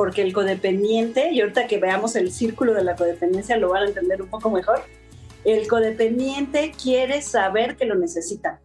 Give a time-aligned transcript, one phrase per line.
[0.00, 3.86] porque el codependiente, y ahorita que veamos el círculo de la codependencia lo van a
[3.88, 4.82] entender un poco mejor,
[5.44, 8.62] el codependiente quiere saber que lo necesita.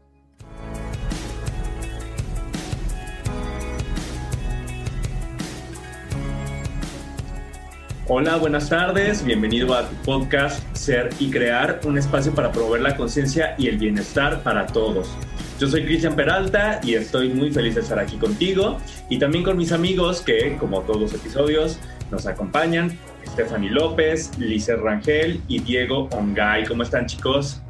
[8.08, 12.96] Hola, buenas tardes, bienvenido a tu podcast Ser y Crear, un espacio para promover la
[12.96, 15.10] conciencia y el bienestar para todos.
[15.58, 18.78] Yo soy Cristian Peralta y estoy muy feliz de estar aquí contigo
[19.10, 21.80] y también con mis amigos que, como todos los episodios,
[22.12, 22.98] nos acompañan,
[23.32, 26.66] Stephanie López, Lice Rangel y Diego Ongay.
[26.66, 27.62] ¿Cómo están chicos?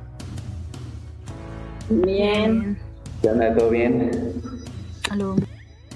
[1.88, 2.76] Bien.
[3.22, 3.54] ¿Qué onda?
[3.56, 4.34] ¿Todo bien?
[5.12, 5.36] Aló.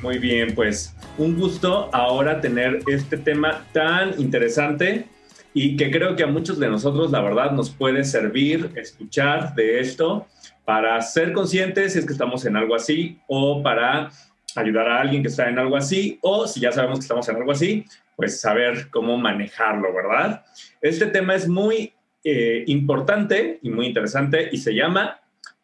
[0.04, 5.08] Muy bien, pues un gusto ahora tener este tema tan interesante
[5.56, 9.80] y que creo que a muchos de nosotros la verdad nos puede servir escuchar de
[9.80, 10.28] esto
[10.70, 14.12] para ser conscientes si es que estamos en algo así o para
[14.56, 17.38] ayudar a alguien que está en algo así o si ya sabemos que estamos en
[17.38, 20.46] algo así, pues saber cómo manejarlo, ¿verdad?
[20.80, 21.92] Este tema es muy
[22.24, 25.20] eh, importante y muy interesante y se llama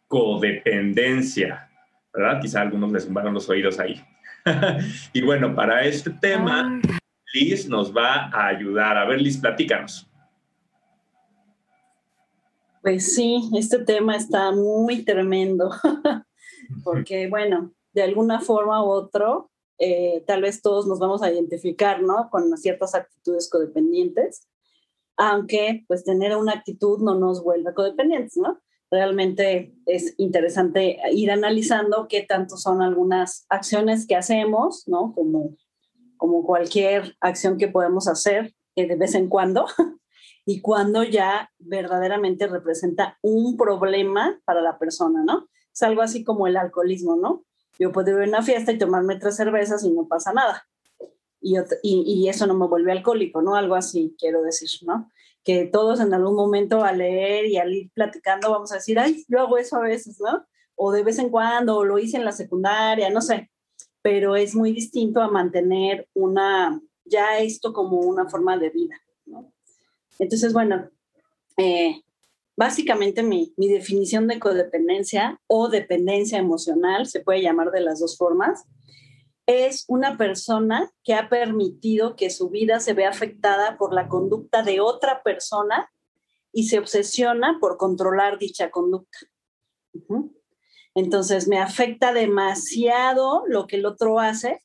[0.08, 1.70] codependencia,
[2.12, 2.42] ¿verdad?
[2.42, 4.04] Quizá a algunos les zumbaron los oídos ahí.
[5.14, 6.82] y bueno, para este tema,
[7.32, 8.98] Liz nos va a ayudar.
[8.98, 10.10] A ver, Liz, platícanos.
[12.86, 15.72] Pues sí, este tema está muy tremendo,
[16.84, 22.04] porque bueno, de alguna forma u otro, eh, tal vez todos nos vamos a identificar,
[22.04, 22.30] ¿no?
[22.30, 24.48] Con ciertas actitudes codependientes,
[25.18, 28.62] aunque pues tener una actitud no nos vuelve codependientes, ¿no?
[28.92, 35.12] realmente es interesante ir analizando qué tanto son algunas acciones que hacemos, ¿no?
[35.16, 35.56] Como,
[36.18, 39.66] como cualquier acción que podemos hacer eh, de vez en cuando,
[40.46, 45.50] y cuando ya verdaderamente representa un problema para la persona, ¿no?
[45.74, 47.44] Es algo así como el alcoholismo, ¿no?
[47.80, 50.68] Yo puedo ir a una fiesta y tomarme tres cervezas y no pasa nada.
[51.42, 53.56] Y, eso no me vuelve alcohólico, ¿no?
[53.56, 55.12] Algo así quiero decir, ¿no?
[55.46, 59.24] que todos en algún momento al leer y al ir platicando vamos a decir, ay,
[59.30, 60.44] yo hago eso a veces, ¿no?
[60.76, 63.52] O de vez en cuando, o lo hice en la secundaria, no sé,
[64.02, 68.96] pero es muy distinto a mantener una, ya esto como una forma de vida.
[70.20, 70.90] Entonces, bueno,
[71.58, 72.02] eh,
[72.56, 78.18] básicamente mi, mi definición de codependencia o dependencia emocional, se puede llamar de las dos
[78.18, 78.66] formas,
[79.46, 84.64] es una persona que ha permitido que su vida se vea afectada por la conducta
[84.64, 85.92] de otra persona
[86.52, 89.20] y se obsesiona por controlar dicha conducta.
[90.96, 94.64] Entonces me afecta demasiado lo que el otro hace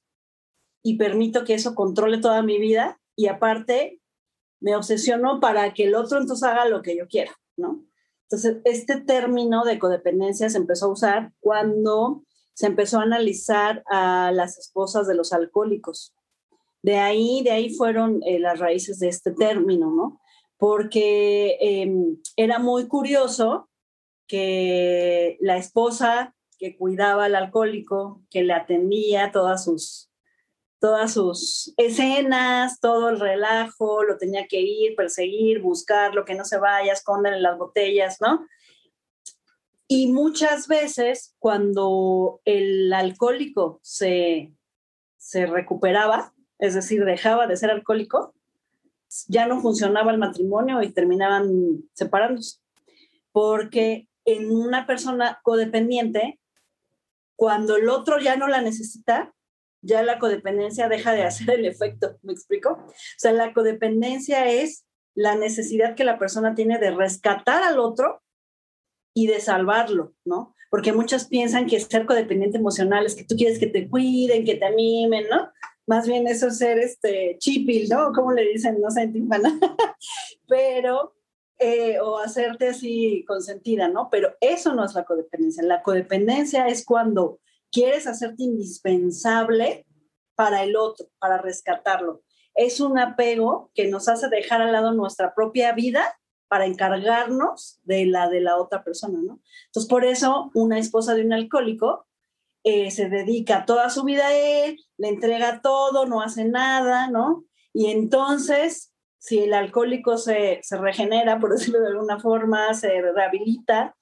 [0.83, 4.00] y permito que eso controle toda mi vida y aparte
[4.61, 7.85] me obsesiono para que el otro entonces haga lo que yo quiera, ¿no?
[8.25, 12.23] Entonces, este término de codependencia se empezó a usar cuando
[12.55, 16.15] se empezó a analizar a las esposas de los alcohólicos.
[16.83, 20.21] De ahí, de ahí fueron eh, las raíces de este término, ¿no?
[20.59, 23.69] Porque em, era muy curioso
[24.27, 30.10] que la esposa que cuidaba al alcohólico, que le atendía todas sus,
[30.81, 36.45] todas sus escenas, todo el relajo, lo tenía que ir, perseguir, buscar, lo que no
[36.45, 38.47] se vaya, esconderle las botellas, ¿no?
[39.87, 44.55] Y muchas veces cuando el alcohólico se,
[45.19, 48.35] se recuperaba, es decir, dejaba de ser alcohólico,
[49.29, 52.59] ya no funcionaba el matrimonio y terminaban separándose.
[53.33, 56.39] Porque en una persona codependiente,
[57.37, 59.35] cuando el otro ya no la necesita,
[59.83, 62.73] ya la codependencia deja de hacer el efecto, ¿me explico?
[62.73, 68.23] O sea, la codependencia es la necesidad que la persona tiene de rescatar al otro
[69.15, 70.55] y de salvarlo, ¿no?
[70.71, 74.55] Porque muchas piensan que ser codependiente emocional es que tú quieres que te cuiden, que
[74.55, 75.51] te animen, ¿no?
[75.87, 78.13] Más bien eso es ser este chipil, ¿no?
[78.13, 78.81] ¿Cómo le dicen?
[78.81, 79.59] No sé, timpana.
[80.49, 81.15] Pero,
[81.59, 84.09] eh, o hacerte así consentida, ¿no?
[84.11, 85.65] Pero eso no es la codependencia.
[85.65, 87.41] La codependencia es cuando
[87.71, 89.87] quieres hacerte indispensable
[90.35, 92.23] para el otro, para rescatarlo.
[92.55, 96.19] Es un apego que nos hace dejar al lado nuestra propia vida
[96.49, 99.41] para encargarnos de la de la otra persona, ¿no?
[99.67, 102.09] Entonces, por eso una esposa de un alcohólico
[102.65, 107.45] eh, se dedica toda su vida a él, le entrega todo, no hace nada, ¿no?
[107.73, 113.97] Y entonces, si el alcohólico se, se regenera, por decirlo de alguna forma, se rehabilita,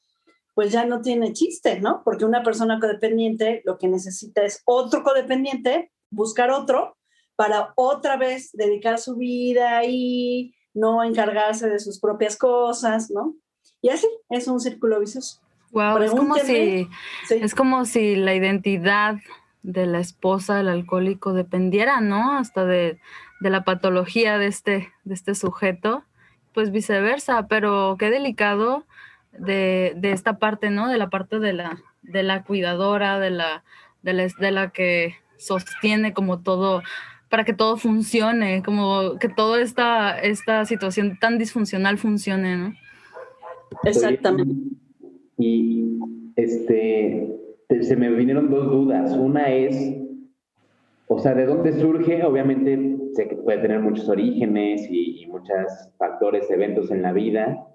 [0.58, 2.02] pues ya no tiene chiste, ¿no?
[2.02, 6.96] Porque una persona codependiente lo que necesita es otro codependiente, buscar otro,
[7.36, 13.36] para otra vez dedicar su vida y no encargarse de sus propias cosas, ¿no?
[13.80, 15.40] Y así, es un círculo vicioso.
[15.70, 16.88] Wow, es como, si,
[17.30, 19.14] es como si la identidad
[19.62, 22.36] de la esposa del alcohólico dependiera, ¿no?
[22.36, 22.98] Hasta de,
[23.38, 26.02] de la patología de este, de este sujeto,
[26.52, 28.88] pues viceversa, pero qué delicado
[29.38, 30.88] de, de, esta parte, ¿no?
[30.88, 33.64] De la parte de la, de la cuidadora, de la,
[34.02, 36.82] de la, de la que sostiene como todo,
[37.28, 42.74] para que todo funcione, como que toda esta, esta situación tan disfuncional funcione, ¿no?
[43.84, 44.54] Exactamente.
[45.38, 45.98] Y
[46.36, 47.36] este,
[47.80, 49.12] se me vinieron dos dudas.
[49.12, 49.94] Una es,
[51.06, 52.24] o sea, ¿de dónde surge?
[52.24, 57.67] Obviamente sé que puede tener muchos orígenes y, y muchos factores, eventos en la vida,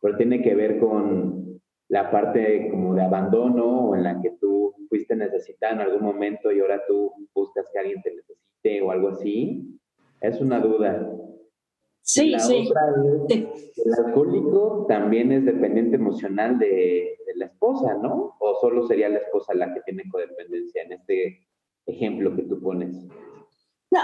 [0.00, 4.74] pero tiene que ver con la parte como de abandono o en la que tú
[4.88, 9.08] fuiste necesitada en algún momento y ahora tú buscas que alguien te necesite o algo
[9.08, 9.78] así.
[10.20, 11.10] Es una duda.
[12.02, 12.70] Sí, sí.
[13.28, 18.34] el alcohólico también es dependiente emocional de, de, la esposa, ¿no?
[18.40, 21.46] ¿O solo sería la esposa la que tiene codependencia en este
[21.84, 23.06] ejemplo que tú pones?
[23.90, 24.00] No,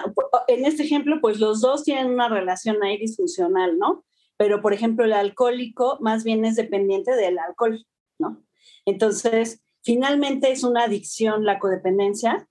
[0.48, 4.04] en este ejemplo, pues los dos tienen una relación ahí disfuncional, ¿no?
[4.36, 7.86] Pero, por ejemplo, el alcohólico más bien es dependiente del alcohol,
[8.18, 8.44] ¿no?
[8.84, 12.48] Entonces, finalmente es una adicción la codependencia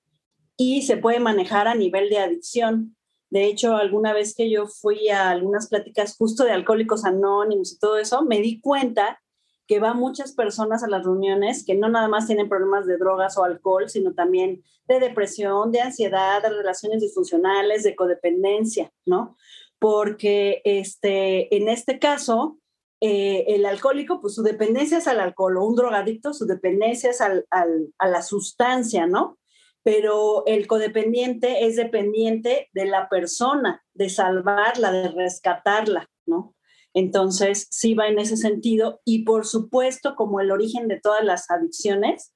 [0.57, 2.95] y se puede manejar a nivel de adicción.
[3.29, 7.79] De hecho, alguna vez que yo fui a algunas pláticas justo de alcohólicos anónimos y
[7.79, 9.19] todo eso, me di cuenta
[9.67, 13.37] que van muchas personas a las reuniones que no nada más tienen problemas de drogas
[13.37, 19.37] o alcohol, sino también de depresión, de ansiedad, de relaciones disfuncionales, de codependencia, ¿no?
[19.83, 22.57] Porque este, en este caso,
[23.01, 27.19] eh, el alcohólico, pues su dependencia es al alcohol, o un drogadicto, su dependencia es
[27.19, 29.37] al, al, a la sustancia, ¿no?
[29.83, 36.55] Pero el codependiente es dependiente de la persona, de salvarla, de rescatarla, ¿no?
[36.93, 39.01] Entonces, sí va en ese sentido.
[39.03, 42.32] Y por supuesto, como el origen de todas las adicciones,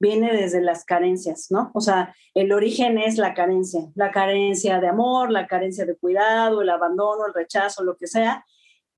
[0.00, 1.70] viene desde las carencias, ¿no?
[1.74, 6.62] O sea, el origen es la carencia, la carencia de amor, la carencia de cuidado,
[6.62, 8.44] el abandono, el rechazo, lo que sea,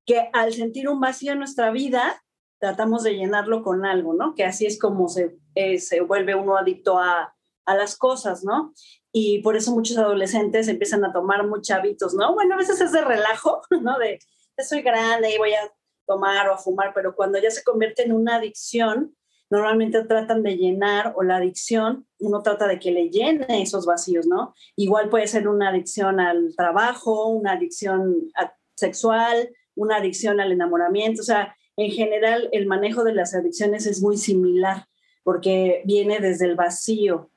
[0.05, 2.23] que al sentir un vacío en nuestra vida,
[2.59, 4.33] tratamos de llenarlo con algo, ¿no?
[4.33, 7.35] Que así es como se, eh, se vuelve uno adicto a,
[7.65, 8.73] a las cosas, ¿no?
[9.11, 12.33] Y por eso muchos adolescentes empiezan a tomar muchos hábitos, ¿no?
[12.33, 13.99] Bueno, a veces es de relajo, ¿no?
[13.99, 14.19] De,
[14.65, 15.69] soy grande y voy a
[16.07, 19.15] tomar o a fumar, pero cuando ya se convierte en una adicción,
[19.53, 24.25] normalmente tratan de llenar o la adicción, uno trata de que le llene esos vacíos,
[24.25, 24.55] ¿no?
[24.75, 28.31] Igual puede ser una adicción al trabajo, una adicción
[28.73, 34.01] sexual, una adicción al enamoramiento, o sea, en general el manejo de las adicciones es
[34.01, 34.87] muy similar
[35.23, 37.29] porque viene desde el vacío,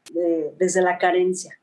[0.58, 1.58] desde la carencia.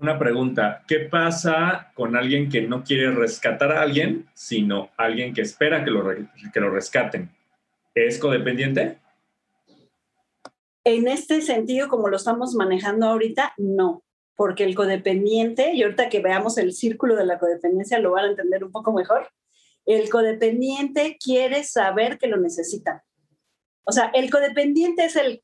[0.00, 5.42] Una pregunta, ¿qué pasa con alguien que no quiere rescatar a alguien, sino alguien que
[5.42, 6.04] espera que lo,
[6.52, 7.30] que lo rescaten?
[7.94, 8.98] ¿Es codependiente?
[10.86, 14.04] En este sentido, como lo estamos manejando ahorita, no,
[14.36, 18.28] porque el codependiente, y ahorita que veamos el círculo de la codependencia lo van a
[18.28, 19.28] entender un poco mejor,
[19.84, 23.04] el codependiente quiere saber que lo necesita.
[23.82, 25.42] O sea, el codependiente es el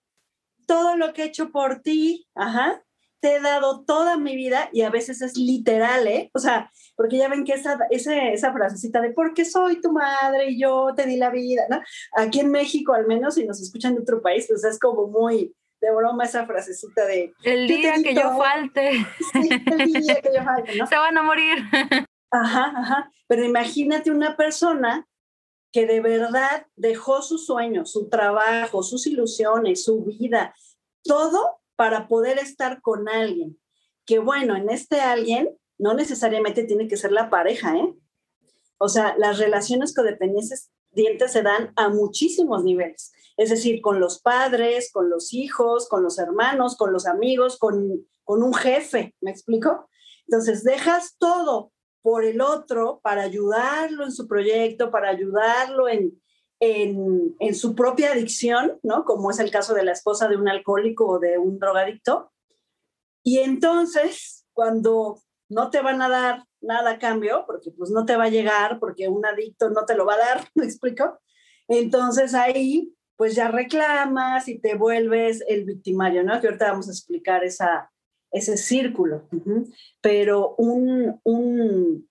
[0.68, 2.84] todo lo que he hecho por ti, ajá,
[3.22, 6.28] te he dado toda mi vida y a veces es literal, ¿eh?
[6.34, 10.50] O sea, porque ya ven que esa, esa, esa frasecita de porque soy tu madre
[10.50, 11.80] y yo te di la vida, ¿no?
[12.16, 15.54] Aquí en México, al menos, si nos escuchan de otro país, pues es como muy
[15.80, 17.32] de broma esa frasecita de...
[17.44, 19.06] El día que yo falte.
[19.32, 20.86] Sí, el día que yo falte, ¿no?
[20.88, 21.58] Se van a morir.
[22.32, 23.12] Ajá, ajá.
[23.28, 25.06] Pero imagínate una persona
[25.72, 30.54] que de verdad dejó sus sueños, su trabajo, sus ilusiones, su vida,
[31.04, 33.58] todo para poder estar con alguien.
[34.06, 37.92] Que bueno, en este alguien no necesariamente tiene que ser la pareja, ¿eh?
[38.78, 40.70] O sea, las relaciones codependientes
[41.26, 43.10] se dan a muchísimos niveles.
[43.36, 48.06] Es decir, con los padres, con los hijos, con los hermanos, con los amigos, con,
[48.22, 49.88] con un jefe, ¿me explico?
[50.28, 56.21] Entonces, dejas todo por el otro para ayudarlo en su proyecto, para ayudarlo en,
[56.64, 59.04] en, en, su propia adicción, ¿no?
[59.04, 62.30] Como es el caso de la esposa de un alcohólico o de un drogadicto.
[63.24, 68.14] Y entonces, cuando no te van a dar nada a cambio, porque pues no te
[68.14, 71.18] va a llegar, porque un adicto no te lo va a dar, ¿me explico?
[71.66, 76.40] Entonces ahí, pues ya reclamas y te vuelves el victimario, ¿no?
[76.40, 77.90] Que ahorita vamos a explicar esa,
[78.30, 79.28] ese círculo.
[80.00, 82.08] Pero un, un,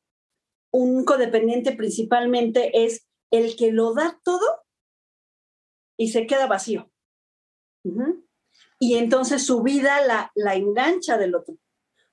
[0.72, 4.64] un codependiente principalmente es el que lo da todo
[5.98, 6.92] y se queda vacío.
[8.80, 11.56] Y entonces su vida la, la engancha del otro.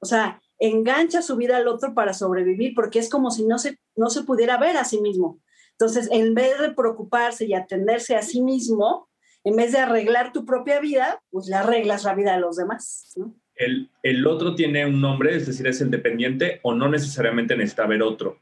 [0.00, 3.78] O sea, engancha su vida al otro para sobrevivir porque es como si no se,
[3.96, 5.40] no se pudiera ver a sí mismo.
[5.72, 9.08] Entonces, en vez de preocuparse y atenderse a sí mismo,
[9.44, 13.12] en vez de arreglar tu propia vida, pues le arreglas la vida de los demás.
[13.16, 13.34] ¿no?
[13.58, 17.84] el, el, otro tiene un nombre, es decir, es el dependiente o no necesariamente necesita
[17.84, 18.38] haber otro.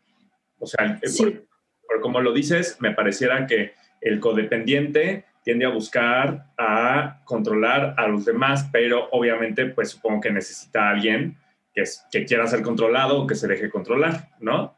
[0.59, 1.47] O sea, por,
[2.01, 8.25] como lo dices, me pareciera que el codependiente tiende a buscar a controlar a los
[8.25, 11.37] demás, pero obviamente, pues supongo que necesita a alguien
[11.73, 14.77] que, que quiera ser controlado o que se deje controlar, ¿no?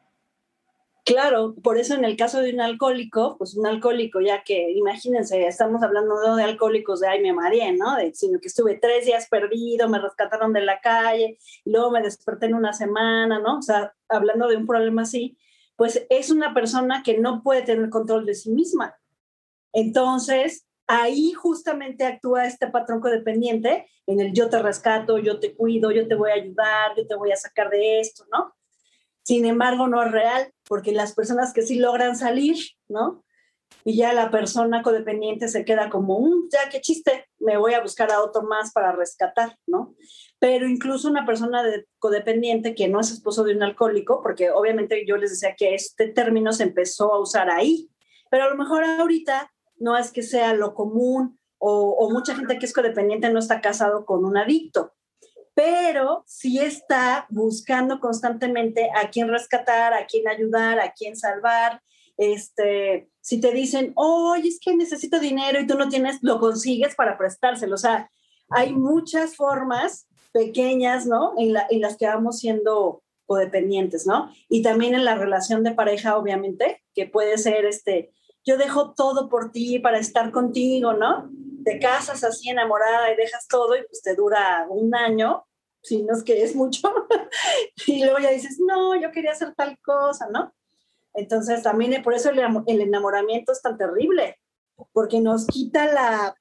[1.08, 5.46] Claro, por eso en el caso de un alcohólico, pues un alcohólico, ya que imagínense,
[5.46, 7.96] estamos hablando no de alcohólicos de ay, me mareé, ¿no?
[8.12, 12.44] sino que estuve tres días perdido, me rescataron de la calle, y luego me desperté
[12.44, 13.56] en una semana, ¿no?
[13.56, 15.38] O sea, hablando de un problema así,
[15.78, 18.98] pues es una persona que no puede tener control de sí misma.
[19.72, 25.92] Entonces, ahí justamente actúa este patrón codependiente en el yo te rescato, yo te cuido,
[25.92, 28.56] yo te voy a ayudar, yo te voy a sacar de esto, ¿no?
[29.22, 32.56] Sin embargo, no es real, porque las personas que sí logran salir,
[32.88, 33.24] ¿no?
[33.84, 37.82] Y ya la persona codependiente se queda como, un, ya qué chiste, me voy a
[37.82, 39.94] buscar a otro más para rescatar, ¿no?
[40.40, 45.04] Pero incluso una persona de, codependiente que no es esposo de un alcohólico, porque obviamente
[45.06, 47.90] yo les decía que este término se empezó a usar ahí,
[48.30, 52.66] pero a lo mejor ahorita no es que sea lo común o, mucha gente que
[52.66, 54.92] es codependiente no está casado con un adicto,
[55.54, 61.82] pero sí está buscando constantemente a quién rescatar, a quién ayudar, a quién salvar.
[62.16, 66.94] Este, si te dicen, oye, es que necesito dinero y tú no tienes, lo consigues
[66.94, 67.74] para prestárselo.
[67.74, 68.08] O sea,
[68.50, 71.34] hay muchas formas pequeñas, ¿no?
[71.38, 74.30] En, las que vamos siendo codependientes, ¿no?
[74.48, 78.12] Y también en la relación de pareja, obviamente, que puede ser, este,
[78.44, 81.30] yo dejo todo por ti para estar contigo, ¿no?
[81.64, 85.44] Te casas así enamorada y dejas todo y pues te dura un año
[85.82, 86.92] si no es que es mucho,
[87.86, 90.52] y luego ya dices, no, yo quería hacer tal cosa, ¿no?
[91.14, 94.38] Entonces también por eso el enamoramiento es tan terrible,
[94.92, 96.36] porque nos quita la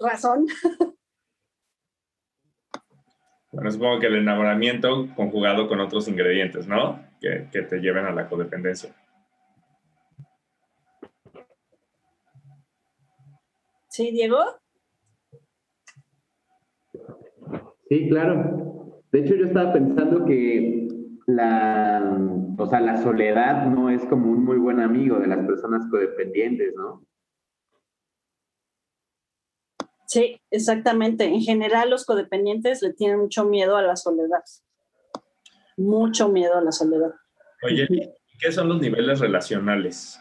[0.00, 0.46] razón.
[3.56, 7.00] Bueno, supongo que el enamoramiento conjugado con otros ingredientes, ¿no?
[7.18, 8.94] Que, que te lleven a la codependencia.
[13.88, 14.36] Sí, Diego.
[17.88, 19.00] Sí, claro.
[19.10, 20.86] De hecho, yo estaba pensando que
[21.26, 22.14] la,
[22.58, 26.74] o sea, la soledad no es como un muy buen amigo de las personas codependientes,
[26.76, 27.06] ¿no?
[30.06, 31.24] Sí, exactamente.
[31.24, 34.42] En general, los codependientes le tienen mucho miedo a la soledad.
[35.76, 37.12] Mucho miedo a la soledad.
[37.62, 37.86] Oye,
[38.40, 40.18] ¿qué son los niveles relacionales?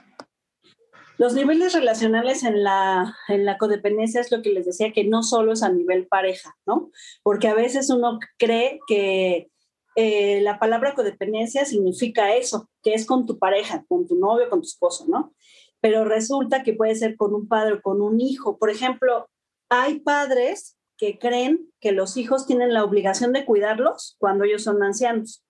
[1.17, 5.23] Los niveles relacionales en la, en la codependencia es lo que les decía, que no
[5.23, 6.91] solo es a nivel pareja, ¿no?
[7.23, 9.49] Porque a veces uno cree que
[9.95, 14.59] eh, la palabra codependencia significa eso, que es con tu pareja, con tu novio, con
[14.59, 15.33] tu esposo, ¿no?
[15.79, 18.57] Pero resulta que puede ser con un padre o con un hijo.
[18.57, 19.29] Por ejemplo,
[19.69, 24.81] hay padres que creen que los hijos tienen la obligación de cuidarlos cuando ellos son
[24.83, 25.43] ancianos.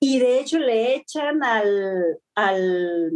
[0.00, 3.12] Y de hecho le echan al, al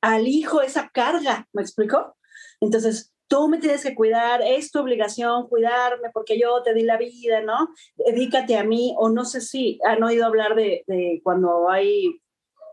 [0.00, 2.16] al hijo esa carga, ¿me explico?
[2.60, 6.96] Entonces, tú me tienes que cuidar, es tu obligación cuidarme porque yo te di la
[6.96, 7.68] vida, ¿no?
[7.96, 10.84] Dedícate a mí, o no sé si han oído hablar de,
[11.22, 12.20] cuando hay,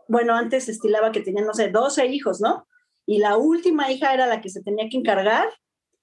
[0.08, 2.66] bueno, antes estilaba que tenían, no sé, 12 hijos, ¿no?
[3.06, 5.48] Y la última hija era la que se tenía que encargar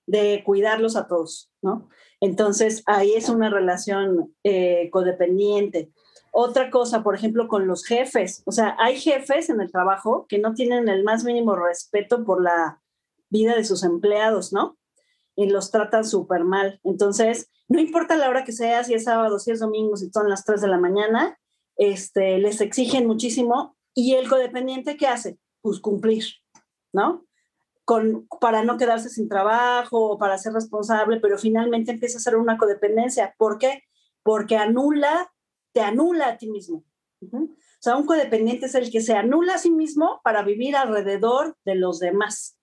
[0.08, 1.90] de cuidarlos a todos, ¿no?
[2.22, 5.92] Entonces, ahí es una relación eh, codependiente.
[6.32, 8.44] Otra cosa, por ejemplo, con los jefes.
[8.46, 12.42] O sea, hay jefes en el trabajo que no tienen el más mínimo respeto por
[12.42, 12.82] la
[13.30, 14.78] vida de sus empleados, ¿no?
[15.36, 16.80] Y los tratan súper mal.
[16.84, 20.30] Entonces, no importa la hora que sea, si es sábado, si es domingo, si son
[20.30, 21.38] las 3 de la mañana,
[21.78, 23.76] este, les exigen muchísimo.
[23.94, 25.40] Y el codependiente, ¿qué hace?
[25.62, 26.26] Pues cumplir,
[26.94, 27.26] ¿no?
[27.86, 32.36] Con, para no quedarse sin trabajo o para ser responsable, pero finalmente empieza a ser
[32.36, 33.36] una codependencia.
[33.38, 33.84] ¿Por qué?
[34.24, 35.32] Porque anula
[35.76, 36.86] te anula a ti mismo.
[37.22, 37.48] O
[37.82, 41.76] sea, un codependiente es el que se anula a sí mismo para vivir alrededor de
[41.76, 42.58] los demás.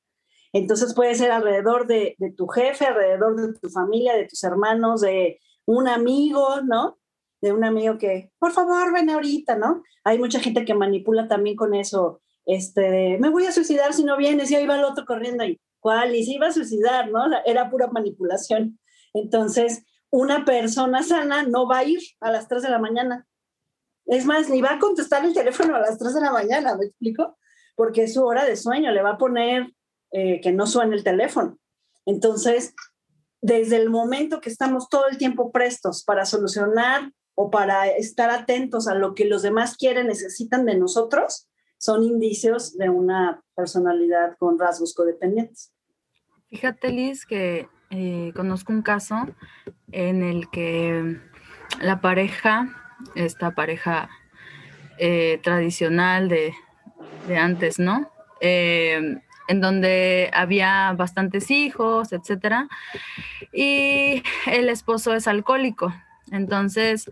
[0.55, 5.41] Entonces puede ser alrededor de, tu jefe, alrededor de tu familia, de tus hermanos, de
[5.67, 6.99] un amigo, ¿no?
[7.43, 9.83] De un amigo que, por favor, ven ahorita, ¿no?
[10.05, 14.17] Hay mucha gente que manipula también con eso, este, me voy a suicidar si no
[14.17, 15.61] vienes, y ahí va el otro corriendo ahí.
[15.81, 16.15] ¿Cuál?
[16.15, 17.25] Y se iba a suicidar, ¿no?
[17.45, 18.79] Era pura manipulación.
[19.15, 23.27] Entonces, una persona sana no va a ir a las 3 de la mañana.
[24.07, 26.87] Es más, ni va a contestar el teléfono a las 3 de la mañana, ¿me
[26.87, 27.37] explico?
[27.75, 29.73] Porque es su hora de sueño, le va a poner
[30.13, 31.59] eh, que no suene el teléfono.
[32.05, 32.75] Entonces,
[33.41, 38.87] desde el momento que estamos todo el tiempo prestos para solucionar o para estar atentos
[38.89, 41.49] a lo que los demás quieren, necesitan de nosotros,
[41.83, 45.73] son indicios de una personalidad con rasgos codependientes.
[46.49, 49.17] Fíjate, Liz, que eh, conozco un caso
[49.91, 51.19] en el que
[51.81, 52.69] la pareja,
[53.17, 54.09] esta pareja
[54.99, 56.55] eh, tradicional de,
[57.37, 58.09] antes, ¿no?
[58.41, 62.69] Eh, en donde había bastantes hijos, etcétera,
[63.53, 65.93] y el esposo es alcohólico.
[66.31, 67.11] Entonces,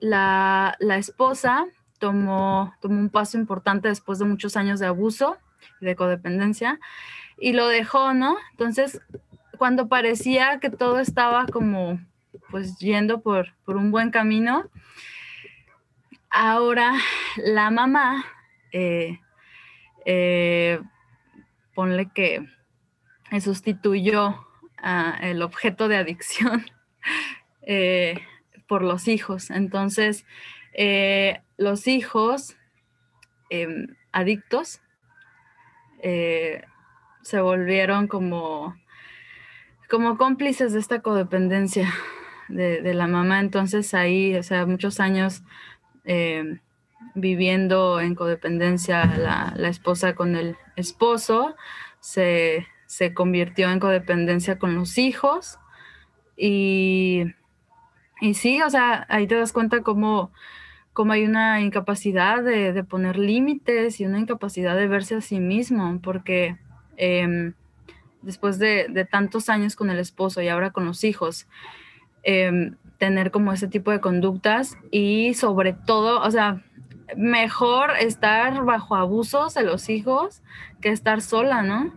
[0.00, 1.66] la, esposa
[2.06, 5.38] tomó, tomó un paso importante después de muchos años de abuso
[5.80, 6.78] y de codependencia
[7.36, 8.36] y lo dejó, ¿no?
[8.52, 9.00] Entonces,
[9.58, 11.98] cuando parecía que todo estaba como
[12.48, 14.70] pues yendo por, un buen camino,
[16.30, 16.92] ahora
[17.38, 18.24] la mamá,
[18.70, 19.18] eh,
[20.04, 20.80] eh,
[21.74, 22.46] ponle que
[23.40, 24.46] sustituyó
[25.22, 26.66] el objeto de adicción
[27.62, 28.20] eh,
[28.68, 29.50] por los hijos.
[29.50, 30.24] Entonces,
[31.56, 32.56] los hijos
[33.50, 34.80] em, adictos
[37.26, 38.76] se volvieron como,
[39.90, 41.92] como cómplices de esta codependencia
[42.48, 43.40] de, la mamá.
[43.40, 45.42] Entonces ahí, o sea, muchos años
[46.04, 46.60] eh,
[47.14, 49.04] viviendo en codependencia
[49.56, 51.56] la, esposa con el esposo,
[51.98, 52.66] se,
[53.14, 55.58] convirtió en codependencia con los hijos.
[56.36, 57.24] Y,
[58.20, 60.30] y sí, o sea, ahí te das cuenta cómo,
[60.96, 65.38] cómo hay una incapacidad de, de poner límites y una incapacidad de verse a sí
[65.38, 66.56] mismo, porque
[66.96, 67.54] Em,
[68.22, 71.46] después de, tantos años con el esposo y ahora con los hijos,
[72.22, 76.64] em, tener como ese tipo de conductas y sobre todo, o sea,
[77.16, 80.42] mejor estar bajo abusos de los hijos
[80.80, 81.92] que estar sola, ¿no?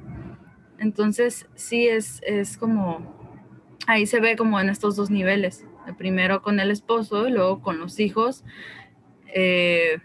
[0.77, 3.18] Entonces, sí es, es como,
[3.88, 5.65] ahí se ve como en estos dos niveles,
[5.98, 8.44] primero con el esposo y luego con los hijos.
[9.34, 10.00] Eh,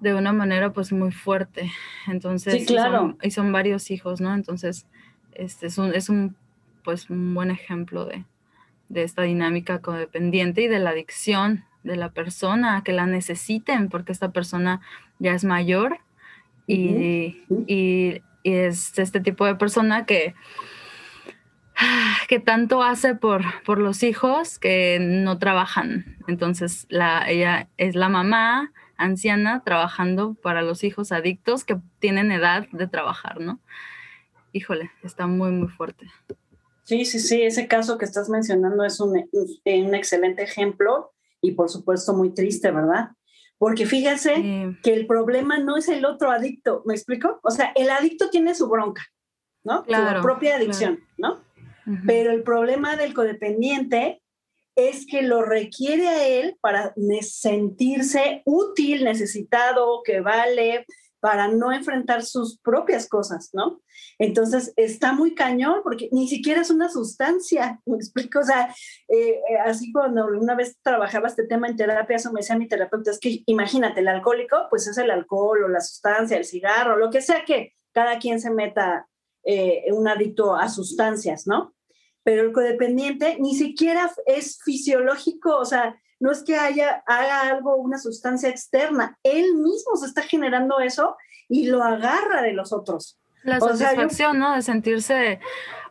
[0.00, 1.70] de una manera pues muy fuerte.
[2.06, 3.16] Entonces, sí, claro.
[3.22, 4.34] y, son, varios hijos, ¿no?
[4.34, 4.86] Entonces,
[5.32, 6.36] este es un, es un
[6.82, 8.24] pues un buen ejemplo de,
[8.94, 14.32] esta dinámica codependiente y de la adicción de la persona, que la necesiten porque esta
[14.32, 14.80] persona
[15.18, 15.98] ya es mayor
[16.66, 20.34] y, y, es este tipo de persona que,
[22.28, 26.18] que tanto hace por, por los hijos que no trabajan.
[26.28, 32.68] Entonces, la, ella es la mamá, anciana trabajando para los hijos adictos que tienen edad
[32.70, 33.60] de trabajar, ¿no?
[34.52, 36.06] Híjole, está muy, muy fuerte.
[36.84, 41.68] Sí, sí, sí, ese caso que estás mencionando es un, un excelente ejemplo y por
[41.70, 43.10] supuesto muy triste, ¿verdad?
[43.58, 47.40] Porque fíjense que el problema no es el otro adicto, ¿me explico?
[47.42, 49.02] O sea, el adicto tiene su bronca,
[49.62, 49.84] ¿no?
[49.84, 51.40] su propia adicción, ¿no?
[52.06, 54.22] Pero el problema del codependiente
[54.76, 60.86] es que lo requiere a él para sentirse útil, necesitado, que vale,
[61.20, 63.82] para no enfrentar sus propias cosas, ¿no?
[64.18, 68.74] Entonces está muy cañón porque ni siquiera es una sustancia, me explico, o sea,
[69.08, 72.68] eh, eh, así cuando una vez trabajaba este tema en terapia, eso me decía mi
[72.68, 76.96] terapeuta, es que imagínate, el alcohólico, pues es el alcohol o la sustancia, el cigarro,
[76.96, 79.06] lo que sea que cada quien se meta
[79.44, 81.74] eh, un adicto a sustancias, ¿no?
[82.22, 87.76] pero el codependiente ni siquiera es fisiológico, o sea, no es que haya, haga algo,
[87.76, 91.16] una sustancia externa, él mismo se está generando eso
[91.48, 93.18] y lo agarra de los otros.
[93.42, 94.54] La satisfacción, ¿no?
[94.54, 95.40] De sentirse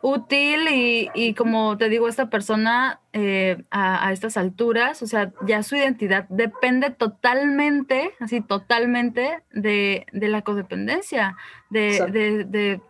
[0.02, 0.68] útil
[1.14, 6.26] y, como te digo, esta persona eh, a, estas alturas, o sea, ya su identidad
[6.28, 11.36] depende totalmente, así totalmente de, la codependencia,
[11.70, 12.80] de, de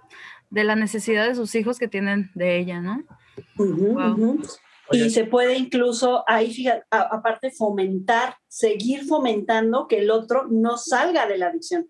[0.50, 3.02] la necesidad de sus hijos que tienen de ella, ¿no?
[4.92, 11.26] Y se puede incluso ahí, fíjate, aparte fomentar, seguir fomentando que el otro no salga
[11.26, 11.88] de la adicción.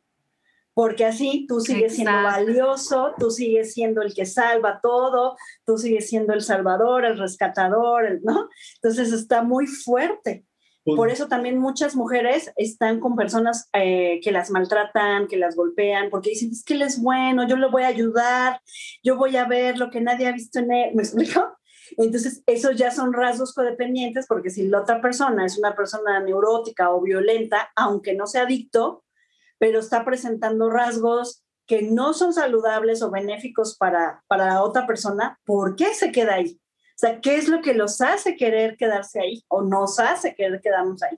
[0.74, 6.08] Porque así tú sigues siendo valioso, tú sigues siendo el que salva todo, tú sigues
[6.08, 8.48] siendo el salvador, el rescatador, ¿no?
[8.76, 10.44] Entonces está muy fuerte.
[10.96, 16.10] Por eso también muchas mujeres están con personas eh, que las maltratan, que las golpean,
[16.10, 18.60] porque dicen, es que él es bueno, yo le voy a ayudar,
[19.02, 20.94] yo voy a ver lo que nadie ha visto en él.
[20.94, 21.56] ¿Me explico?
[21.96, 26.90] Entonces, esos ya son rasgos codependientes, porque si la otra persona es una persona neurótica
[26.90, 29.04] o violenta, aunque no sea adicto,
[29.58, 35.38] pero está presentando rasgos que no son saludables o benéficos para, para la otra persona,
[35.44, 36.59] ¿por qué se queda ahí?
[37.00, 41.02] Sea, ¿qué es lo que los hace querer quedarse ahí o nos hace querer quedarnos
[41.02, 41.16] ahí?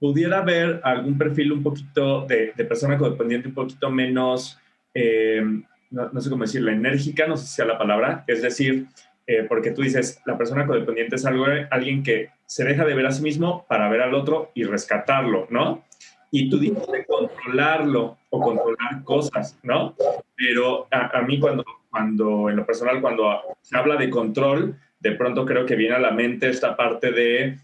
[0.00, 4.58] ¿Pudiera haber algún perfil un poquito de, persona codependiente un poquito menos,
[4.92, 5.40] eh,
[5.88, 8.88] no, sé cómo decirlo, enérgica, no sé si sea la palabra, es decir,
[9.28, 13.06] eh, porque tú dices, la persona codependiente es algo, alguien que se deja de ver
[13.06, 15.84] a sí mismo para ver al otro y rescatarlo, ¿no?
[16.32, 19.94] Y tú dices de controlarlo o controlar cosas, ¿no?
[20.34, 25.12] Pero a, a mí cuando cuando, en lo personal, cuando se habla de control, de
[25.12, 27.58] pronto creo que viene a la mente esta parte de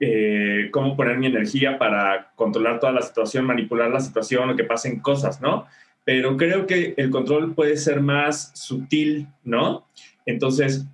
[0.00, 4.64] eh, cómo poner mi energía para controlar toda la situación, manipular la situación o que
[4.64, 5.66] pasen cosas, ¿no?
[6.04, 9.86] Pero creo que el control puede ser más sutil, ¿no?
[10.24, 10.86] Entonces,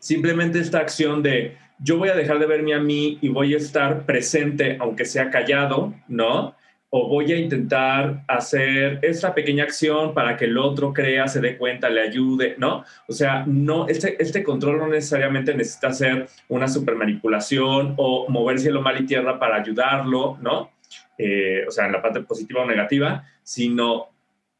[0.00, 3.58] simplemente esta acción de yo voy a dejar de verme a mí y voy a
[3.58, 6.56] estar presente, aunque sea callado, ¿no?
[6.92, 11.56] O voy a intentar hacer esta pequeña acción para que el otro crea, se dé
[11.56, 12.84] cuenta, le ayude, ¿no?
[13.06, 18.58] O sea, no, este, este control no necesariamente necesita ser una super manipulación o mover
[18.58, 20.72] cielo, mal y tierra para ayudarlo, ¿no?
[21.16, 24.08] Eh, o sea, en la parte positiva o negativa, sino,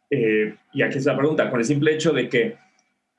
[0.08, 2.58] eh, y aquí es la pregunta, con el simple hecho de que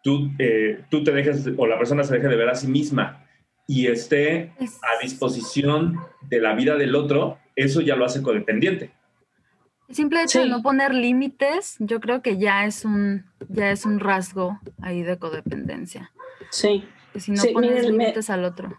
[0.01, 3.25] tú, eh, tú te dejes o la persona se deje de ver a sí misma
[3.67, 9.00] y esté a disposición de la vida del otro, eso ya lo hace codependiente.
[9.91, 13.85] El simple hecho de no poner límites, yo creo que ya es un, ya es
[13.85, 16.13] un rasgo ahí de codependencia.
[16.49, 16.85] Sí.
[17.17, 18.73] si no pones límites al otro.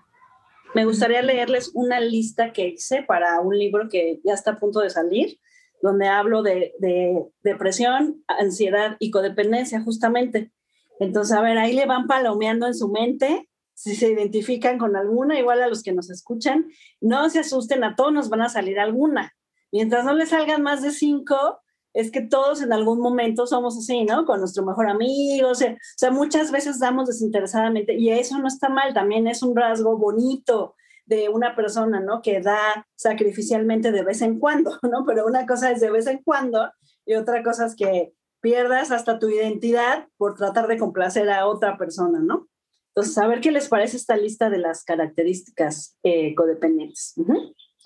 [0.75, 4.81] Me gustaría leerles una lista que hice para un libro que ya está a punto
[4.81, 5.39] de salir,
[5.83, 10.51] donde hablo de, de depresión, ansiedad y codependencia, justamente.
[10.99, 15.39] Entonces, a ver, ahí le van palomeando en su mente si se identifican con alguna,
[15.39, 16.69] igual a los que nos escuchan,
[17.03, 19.35] no se asusten, a todos nos van a salir alguna.
[19.73, 21.61] Mientras no le salgan más de cinco,
[21.95, 24.25] es que todos en algún momento somos así, ¿no?
[24.25, 25.77] Con nuestro mejor amigo, o sea,
[26.11, 30.75] muchas veces damos desinteresadamente y eso no está mal, también es un rasgo bonito
[31.07, 32.23] de una persona, ¿no?
[32.23, 35.05] Que da sacrificialmente de vez en cuando, ¿no?
[35.07, 36.71] Pero una cosa es de vez en cuando
[37.05, 41.77] y otra cosa es que pierdas hasta tu identidad por tratar de complacer a otra
[41.79, 42.49] persona, ¿no?
[42.95, 47.15] Entonces, a ver qué les parece esta lista de las características eh, codependientes.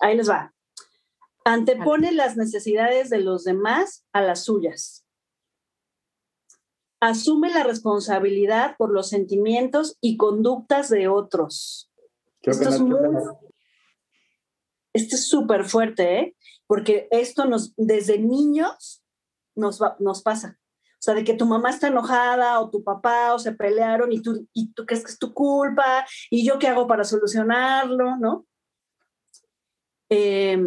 [0.01, 0.53] Ahí les va.
[1.47, 5.05] Antepone las necesidades de los demás a las suyas.
[6.99, 11.89] Asume la responsabilidad por los sentimientos y conductas de otros.
[12.41, 12.99] Esto es, muy,
[14.93, 16.35] esto es súper fuerte, ¿eh?
[16.65, 19.03] porque esto nos, desde niños
[19.55, 20.59] nos, nos pasa.
[20.93, 24.21] O sea, de que tu mamá está enojada o tu papá o se pelearon y
[24.21, 28.45] tú, y tú crees que es tu culpa y yo qué hago para solucionarlo, ¿no?
[30.09, 30.57] Eh,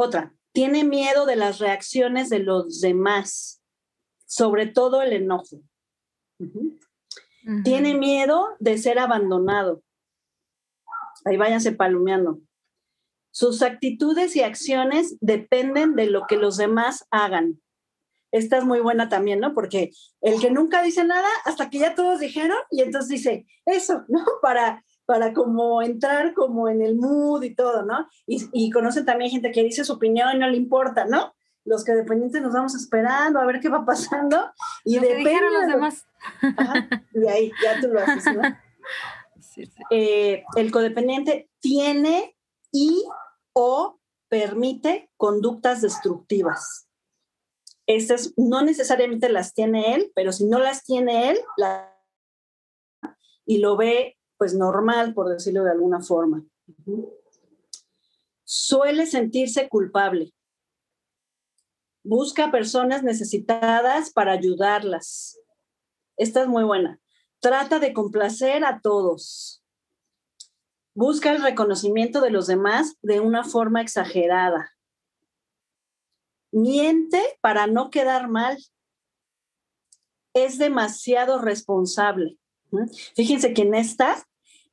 [0.00, 3.62] otra, tiene miedo de las reacciones de los demás,
[4.26, 5.62] sobre todo el enojo.
[7.64, 9.82] Tiene miedo de ser abandonado.
[11.24, 12.40] Ahí váyanse palomeando.
[13.32, 17.60] Sus actitudes y acciones dependen de lo que los demás hagan.
[18.32, 19.54] Esta es muy buena también, ¿no?
[19.54, 24.04] Porque el que nunca dice nada hasta que ya todos dijeron y entonces dice eso,
[24.08, 24.24] ¿no?
[24.42, 28.08] Para para como entrar como en el mood y todo, ¿no?
[28.28, 31.34] Y, y conocen también gente que dice su opinión y no le importa, ¿no?
[31.64, 34.52] Los que dependientes nos vamos esperando a ver qué va pasando
[34.84, 36.06] y depende los demás.
[37.12, 38.42] y ahí ya tú lo haces, ¿no?
[39.40, 39.82] Sí, sí.
[39.90, 42.36] Eh, el codependiente tiene
[42.70, 43.02] y
[43.52, 46.88] o permite conductas destructivas.
[47.88, 52.00] Estas no necesariamente las tiene él, pero si no las tiene él, la,
[53.44, 56.42] y lo ve pues normal, por decirlo de alguna forma.
[58.42, 60.32] Suele sentirse culpable.
[62.02, 65.38] Busca personas necesitadas para ayudarlas.
[66.16, 66.98] Esta es muy buena.
[67.40, 69.62] Trata de complacer a todos.
[70.94, 74.70] Busca el reconocimiento de los demás de una forma exagerada.
[76.50, 78.56] Miente para no quedar mal.
[80.32, 82.38] Es demasiado responsable.
[83.14, 84.24] Fíjense que en esta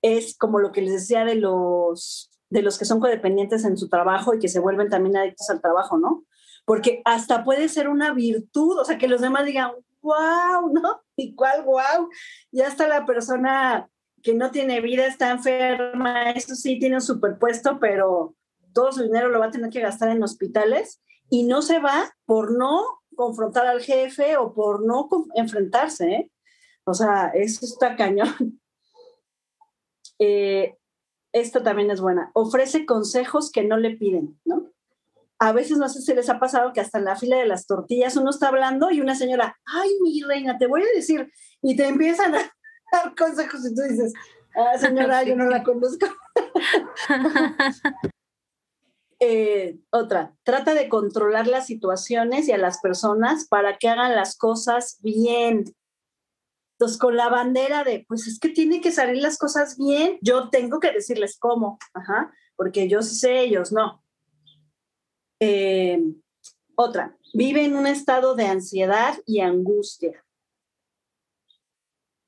[0.02, 3.90] es como lo que les decía de los, de los que son codependientes en su
[3.90, 6.26] trabajo y que se vuelven también adictos al trabajo, ¿no?
[6.66, 11.02] Porque hasta puede ser una virtud, o sea, que los demás digan, wow, ¿no?
[11.16, 12.10] ¿Y cuál wow?
[12.52, 13.90] Ya está la persona
[14.24, 18.36] que no tiene vida, está enferma, eso sí, tiene un superpuesto, pero
[18.74, 22.14] todo su dinero lo va a tener que gastar en hospitales y no se va
[22.26, 22.84] por no
[23.16, 26.32] confrontar al jefe o por no enfrentarse, ¿eh?
[26.86, 28.62] O sea, eso está cañón.
[30.20, 30.78] Eh,
[31.34, 34.72] esto también es buena, ofrece consejos que no le piden, ¿no?
[35.40, 37.68] A veces no sé si les ha pasado que hasta en la fila de las
[37.68, 41.76] tortillas uno está hablando y una señora, ay, mi reina, te voy a decir, y
[41.76, 42.40] te empiezan a
[42.92, 44.14] dar consejos y tú dices,
[44.56, 46.08] ah, señora, yo no la conozco.
[49.20, 54.38] Eh, otra, trata de controlar las situaciones y a las personas para que hagan las
[54.38, 55.66] cosas bien.
[56.80, 60.50] Entonces, con la bandera de, pues es que tiene que salir las cosas bien, yo
[60.50, 64.04] tengo que decirles cómo, Ajá, porque yo sé, ellos no.
[65.40, 66.00] Eh,
[66.76, 70.24] otra, vive en un estado de ansiedad y angustia.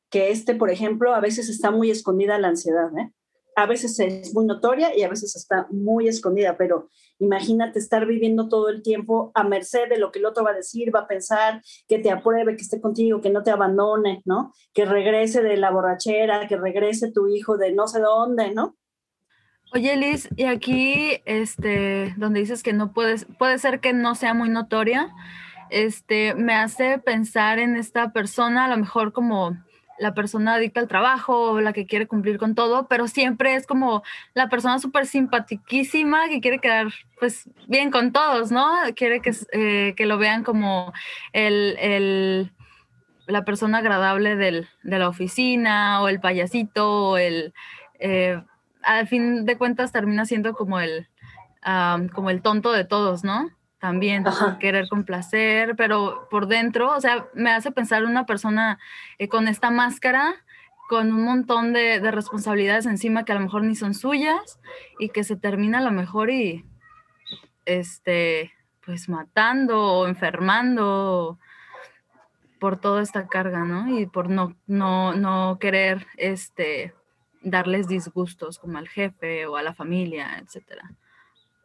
[0.10, 3.14] que este, por ejemplo, a veces está muy escondida la ansiedad, ¿eh?
[3.60, 6.88] A veces es muy notoria y a veces está muy escondida, pero
[7.20, 10.54] imagínate estar viviendo todo el tiempo a merced de lo que el otro va a
[10.54, 14.54] decir, va a pensar, que te apruebe, que esté contigo, que no te abandone, ¿no?
[14.74, 18.78] Que regrese de la borrachera, que regrese tu hijo de no sé dónde, ¿no?
[19.74, 24.34] Oye, Liz, y aquí, este, donde dices que no puedes, puede ser que no sea
[24.34, 25.14] muy notoria,
[25.70, 29.58] este, me hace pensar en esta persona, a lo mejor como
[30.00, 34.02] la persona adicta al trabajo la que quiere cumplir con todo, pero siempre es como
[34.34, 36.88] la persona súper simpatiquísima que quiere quedar
[37.20, 38.68] pues bien con todos, ¿no?
[38.96, 40.94] Quiere que, eh, que lo vean como
[41.34, 42.52] el, el,
[43.28, 47.54] la persona agradable del, de la oficina o el payasito o el...
[48.00, 48.42] Eh,
[48.82, 51.10] al fin de cuentas termina siendo como el,
[52.14, 53.50] como el tonto de todos, ¿no?
[53.80, 54.26] También
[54.60, 58.80] querer complacer, pero por dentro, o sea, me hace pensar una persona
[59.18, 60.36] eh, con esta máscara,
[60.90, 64.60] con un montón de, responsabilidades encima que a lo mejor ni son suyas
[64.98, 66.66] y que se termina a lo mejor y,
[67.66, 68.52] este,
[68.86, 71.38] pues matando o enfermando
[72.60, 74.00] por toda esta carga, ¿no?
[74.00, 76.94] Y por no, no, no querer, este,
[77.42, 80.92] darles disgustos como al jefe o a la familia, etcétera.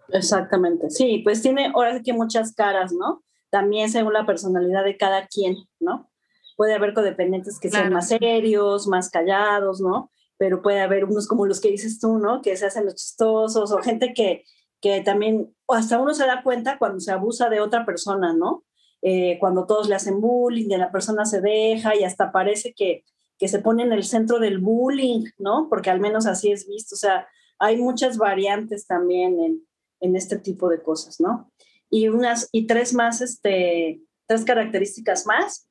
[0.08, 3.22] Exactamente, sí, pues tiene ahora que muchas caras, ¿no?
[3.50, 6.10] También según la personalidad de cada quien, ¿no?
[6.56, 10.10] Puede haber codependientes que sean más serios, más callados, ¿no?
[10.36, 12.42] Pero puede haber unos como los que dices tú, ¿no?
[12.42, 14.44] Que se hacen los chistosos o gente que,
[14.80, 18.64] que también, hasta uno se da cuenta cuando se abusa de otra persona, ¿no?
[19.02, 23.04] Eh, cuando todos le hacen bullying, y la persona se deja y hasta parece que,
[23.38, 25.68] que se pone en el centro del bullying, ¿no?
[25.68, 26.94] Porque al menos así es visto.
[26.94, 27.26] O sea,
[27.58, 29.62] hay muchas variantes también en,
[30.04, 31.50] en este tipo de cosas, ¿no?
[31.90, 35.68] Y, unas, y tres más, este, tres características más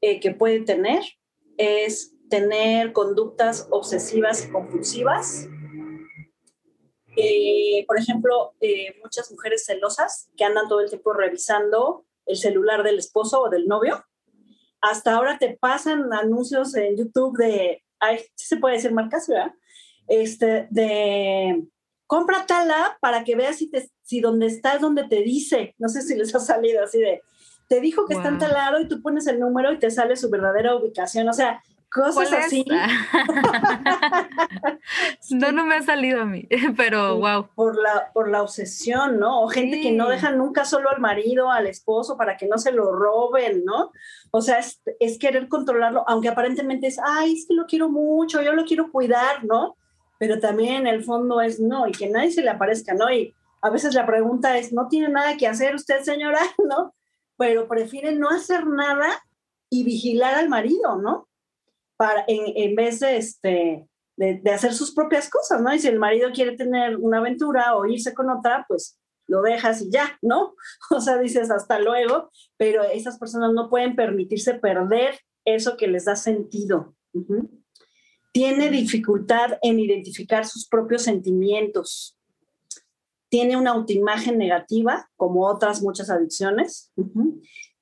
[0.00, 1.02] eh, que puede tener
[1.56, 5.48] es tener conductas obsesivas y compulsivas.
[7.16, 12.82] Eh, por ejemplo, eh, muchas mujeres celosas que andan todo el tiempo revisando el celular
[12.82, 14.04] del esposo o del novio.
[14.80, 19.52] Hasta ahora te pasan anuncios en YouTube de, ay, sí se puede decir marcas, ¿verdad?
[20.06, 21.66] Este, de
[22.10, 25.76] compra tal app para que veas si, te, si donde estás, donde te dice.
[25.78, 27.22] No sé si les ha salido así de,
[27.68, 30.16] te dijo que está en tal lado y tú pones el número y te sale
[30.16, 31.28] su verdadera ubicación.
[31.28, 32.64] O sea, cosas así.
[35.30, 37.46] no, no me ha salido a mí, pero wow.
[37.54, 39.42] Por la, por la obsesión, ¿no?
[39.42, 42.72] O gente que no deja nunca solo al marido, al esposo, para que no se
[42.72, 43.92] lo roben, ¿no?
[44.32, 48.42] O sea, es, es querer controlarlo, aunque aparentemente es, ay, es que lo quiero mucho,
[48.42, 49.76] yo lo quiero cuidar, ¿no?
[50.20, 53.10] Pero también el fondo es no, y que nadie se le aparezca, ¿no?
[53.10, 56.40] Y a veces la pregunta es, ¿no tiene nada que hacer usted, señora?
[56.68, 56.94] ¿No?
[57.38, 59.08] Pero prefiere no hacer nada
[59.70, 61.26] y vigilar al marido, ¿no?
[61.96, 65.74] Para, en, en vez de, este, de, de, hacer sus propias cosas, ¿no?
[65.74, 69.80] Y si el marido quiere tener una aventura o irse con otra, pues lo dejas
[69.80, 70.54] y ya, ¿no?
[70.90, 76.04] O sea, dices hasta luego, pero esas personas no pueden permitirse perder eso que les
[76.04, 76.94] da sentido.
[77.14, 77.59] Uh
[78.32, 82.16] tiene dificultad en identificar sus propios sentimientos,
[83.28, 86.92] tiene una autoimagen negativa, como otras muchas adicciones,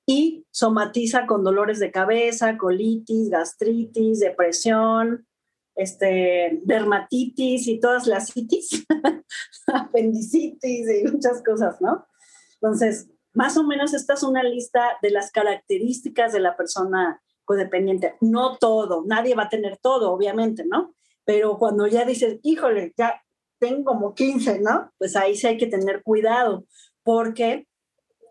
[0.07, 5.27] y somatiza con dolores de cabeza, colitis, gastritis, depresión,
[5.75, 8.85] este, dermatitis y todas las citis,
[9.67, 12.07] apendicitis y muchas cosas, ¿no?
[12.55, 18.15] Entonces, más o menos esta es una lista de las características de la persona codependiente.
[18.21, 20.95] No todo, nadie va a tener todo, obviamente, ¿no?
[21.25, 23.23] Pero cuando ya dices, híjole, ya
[23.59, 24.93] tengo como 15, ¿no?
[24.99, 26.67] Pues ahí sí hay que tener cuidado,
[27.03, 27.67] porque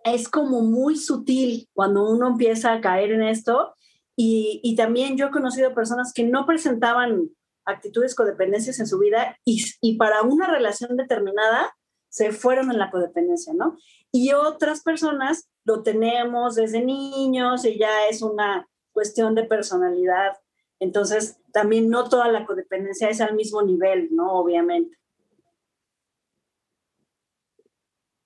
[0.03, 3.73] es como muy sutil cuando uno empieza a caer en esto.
[4.15, 7.29] Y, también yo he conocido personas que no presentaban
[7.65, 11.75] actitudes codependencias en su vida y, y para una relación determinada
[12.09, 13.77] se fueron en la codependencia, ¿no?
[14.11, 20.37] Y otras personas lo tenemos desde niños y ya es una cuestión de personalidad.
[20.79, 24.31] Entonces, también no toda la codependencia es al mismo nivel, ¿no?
[24.31, 24.97] Obviamente.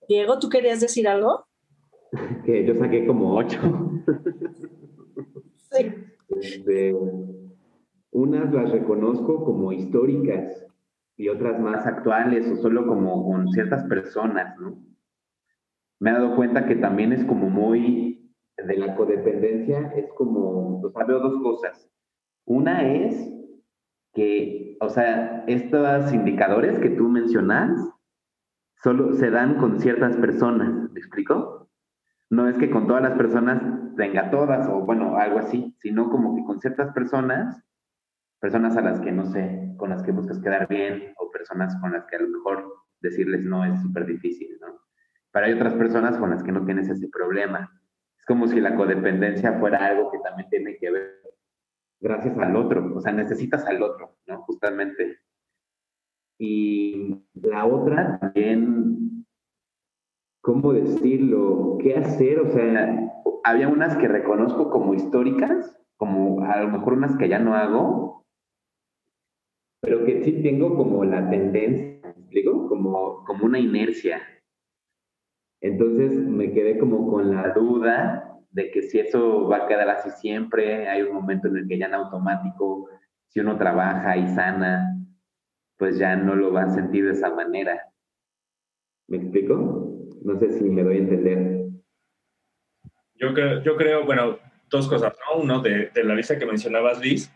[0.07, 1.45] Diego, ¿tú querías decir algo?
[2.45, 3.59] Que yo saqué como ocho.
[5.73, 5.93] Sí.
[6.27, 6.93] Este,
[8.11, 10.65] unas las reconozco como históricas
[11.15, 14.83] y otras más actuales o solo como con ciertas personas, ¿no?
[15.99, 18.20] Me he dado cuenta que también es como muy
[18.65, 21.89] de la codependencia es como, o sea, veo dos cosas.
[22.45, 23.31] Una es
[24.13, 27.79] que, o sea, estos indicadores que tú mencionas
[28.83, 31.69] solo se dan con ciertas personas, ¿me explico?
[32.29, 33.61] No es que con todas las personas
[33.95, 37.63] tenga todas o bueno, algo así, sino como que con ciertas personas
[38.41, 41.93] personas a las que no sé, con las que buscas quedar bien o personas con
[41.93, 44.81] las que a lo mejor decirles no es súper difícil, ¿no?
[45.31, 47.71] Pero hay otras personas con las que no tienes ese problema.
[48.21, 51.21] Es como si la codependencia fuera algo que también tiene que ver
[51.99, 54.41] gracias al otro, o sea, necesitas al otro, ¿no?
[54.43, 55.19] Justamente.
[56.39, 59.25] Y la otra también,
[60.41, 61.77] ¿cómo decirlo?
[61.79, 62.39] ¿Qué hacer?
[62.39, 63.11] O sea,
[63.43, 68.25] había unas que reconozco como históricas, como a lo mejor unas que ya no hago,
[69.81, 72.67] pero que sí tengo como la tendencia, ¿me explico?
[72.67, 74.21] Como, como una inercia.
[75.61, 80.09] Entonces me quedé como con la duda de que si eso va a quedar así
[80.09, 82.89] siempre, hay un momento en el que ya en automático,
[83.27, 84.97] si uno trabaja y sana,
[85.77, 87.79] pues ya no lo va a sentir de esa manera.
[89.07, 90.07] ¿Me explico?
[90.23, 91.69] No sé si me doy a entender.
[93.15, 94.37] Yo creo, yo creo bueno,
[94.69, 95.41] dos cosas, ¿no?
[95.41, 97.31] Uno, de, de la lista que mencionabas, Liz,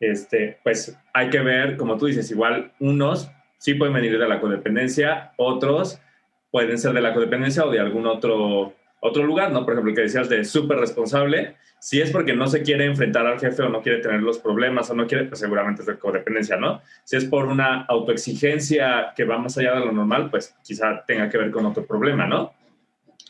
[0.00, 4.40] este, pues hay que ver, como tú dices, igual unos sí pueden venir de la
[4.40, 6.00] codependencia, otros
[6.50, 9.64] pueden ser de la codependencia o de algún otro, otro lugar, ¿no?
[9.64, 13.40] Por ejemplo, que decías de súper responsable, si es porque no se quiere enfrentar al
[13.40, 16.56] jefe o no quiere tener los problemas o no quiere, pues seguramente es de codependencia,
[16.56, 16.82] ¿no?
[17.04, 21.28] Si es por una autoexigencia que va más allá de lo normal, pues quizá tenga
[21.28, 22.52] que ver con otro problema, ¿no?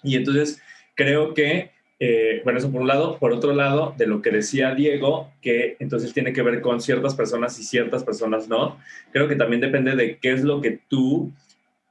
[0.03, 0.61] Y entonces
[0.95, 1.71] creo que
[2.03, 3.19] eh, bueno, eso por un lado.
[3.19, 7.15] Por otro lado, de lo que decía Diego, que entonces tiene que ver con ciertas
[7.15, 8.79] personas y ciertas personas no,
[9.13, 11.31] creo que también depende de qué es lo que tú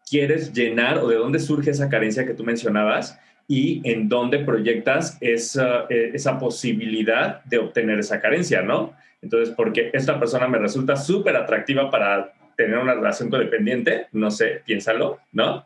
[0.10, 5.17] quieres llenar o de dónde surge esa carencia que tú mencionabas y en dónde proyectas
[5.22, 8.93] esa, eh, esa posibilidad de obtener esa carencia, ¿no?
[9.22, 14.62] Entonces, porque esta persona me resulta súper atractiva para tener una relación codependiente, no sé,
[14.65, 15.65] piénsalo, ¿no?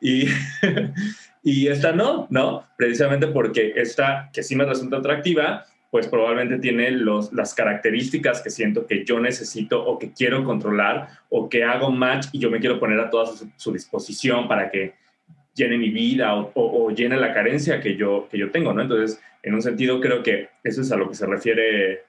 [0.00, 0.26] Y,
[1.42, 2.66] y esta no, ¿no?
[2.76, 8.50] Precisamente porque esta, que sí me resulta atractiva, pues probablemente tiene los, las características que
[8.50, 12.58] siento que yo necesito o que quiero controlar o que hago match y yo me
[12.58, 14.94] quiero poner a toda su, disposición para que
[15.54, 18.82] llene mi vida o, llene la carencia que yo, que yo tengo, ¿no?
[18.82, 22.02] Entonces, en un sentido, creo que eso es a lo que se refiere,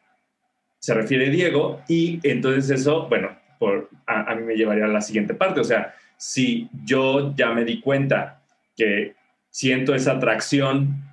[0.79, 5.35] se refiere Diego y entonces eso, bueno, por, a mí me llevaría a la siguiente
[5.35, 8.41] parte, o sea, si yo ya me di cuenta
[8.75, 9.13] que
[9.51, 11.05] siento esa atracción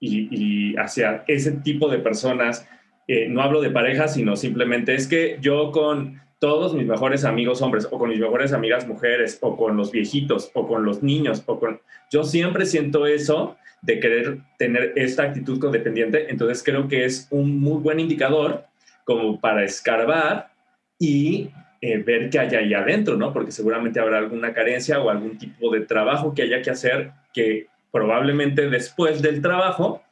[0.00, 2.66] y, hacia ese tipo de personas.
[3.06, 7.62] Eh, no hablo de pareja, sino simplemente es que yo con todos mis mejores amigos
[7.62, 11.42] hombres o con mis mejores amigas mujeres o con los viejitos o con los niños
[11.46, 11.80] o con...
[12.10, 17.58] Yo siempre siento eso de querer tener esta actitud codependiente, entonces creo que es un
[17.60, 18.64] muy buen indicador
[19.04, 20.50] como para escarbar
[20.98, 23.32] y eh, ver qué hay ahí adentro, ¿no?
[23.32, 27.68] Porque seguramente habrá alguna carencia o algún tipo de trabajo que haya que hacer que
[27.90, 30.02] probablemente después del trabajo,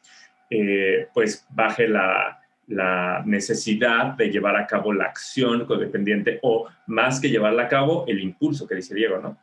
[0.51, 2.43] eh, pues baje la,
[3.25, 8.21] necesidad de llevar a cabo la acción codependiente o más que llevarla a cabo, el
[8.21, 9.39] impulso que dice Diego, ¿no?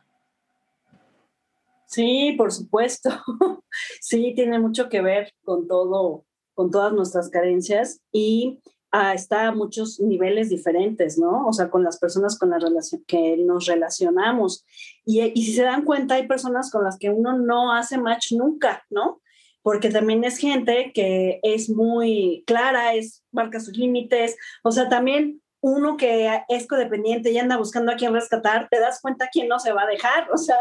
[1.86, 3.08] Sí, por supuesto.
[4.00, 8.60] sí, tiene mucho que ver con todo, con todas nuestras carencias y
[8.94, 11.46] ah, está a muchos niveles diferentes, ¿no?
[11.48, 14.64] O sea, con las personas con las que nos relacionamos.
[15.04, 18.32] Y, y si se dan cuenta, hay personas con las que uno no hace match
[18.32, 19.20] nunca, ¿no?
[19.62, 25.42] Porque también es gente que es muy clara, es, marca sus límites, o sea, también
[25.66, 29.58] uno que es codependiente y anda buscando a quién rescatar, te das cuenta quién no
[29.58, 30.28] se va a dejar.
[30.34, 30.58] O sea,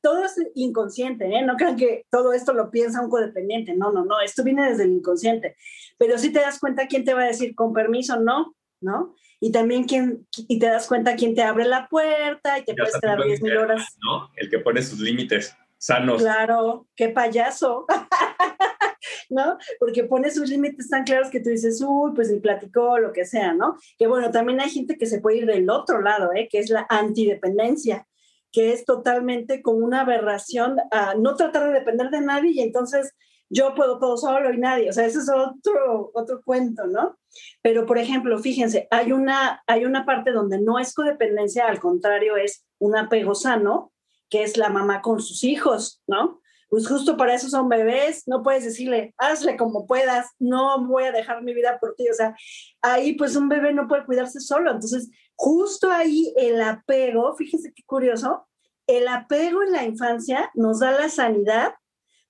[0.00, 1.42] todo es inconsciente, ¿eh?
[1.42, 3.74] No crean que todo esto lo piensa un codependiente.
[3.74, 5.56] No, no, no, esto viene desde el inconsciente.
[5.98, 9.14] Pero sí te das cuenta quién te va a decir con permiso, no, ¿no?
[9.40, 12.98] y también quién, y te das cuenta quién te abre la puerta y te puedes
[12.98, 13.98] quedar 10 mil horas.
[14.02, 14.30] ¿no?
[14.36, 16.22] El que pone sus límites sanos.
[16.22, 17.86] Claro, qué payaso.
[19.30, 19.56] ¿no?
[19.78, 23.24] Porque pone sus límites tan claros que tú dices, uy, pues ni platicó, lo que
[23.24, 23.76] sea, ¿no?
[23.98, 26.48] Que bueno, también hay gente que se puede ir del otro lado, ¿eh?
[26.50, 28.06] Que es la antidependencia,
[28.52, 33.14] que es totalmente como una aberración a no tratar de depender de nadie y entonces
[33.48, 34.90] yo puedo todo solo y nadie.
[34.90, 37.18] O sea, ese es otro, otro cuento, ¿no?
[37.62, 42.36] Pero, por ejemplo, fíjense, hay una, hay una parte donde no es codependencia, al contrario,
[42.36, 43.92] es un apego sano,
[44.30, 46.40] que es la mamá con sus hijos, ¿no?
[46.70, 51.12] Pues justo para eso son bebés, no puedes decirle, hazle como puedas, no voy a
[51.12, 52.08] dejar mi vida por ti.
[52.08, 52.36] O sea,
[52.80, 54.70] ahí pues un bebé no puede cuidarse solo.
[54.70, 58.46] Entonces, justo ahí el apego, fíjense qué curioso,
[58.86, 61.74] el apego en la infancia nos da la sanidad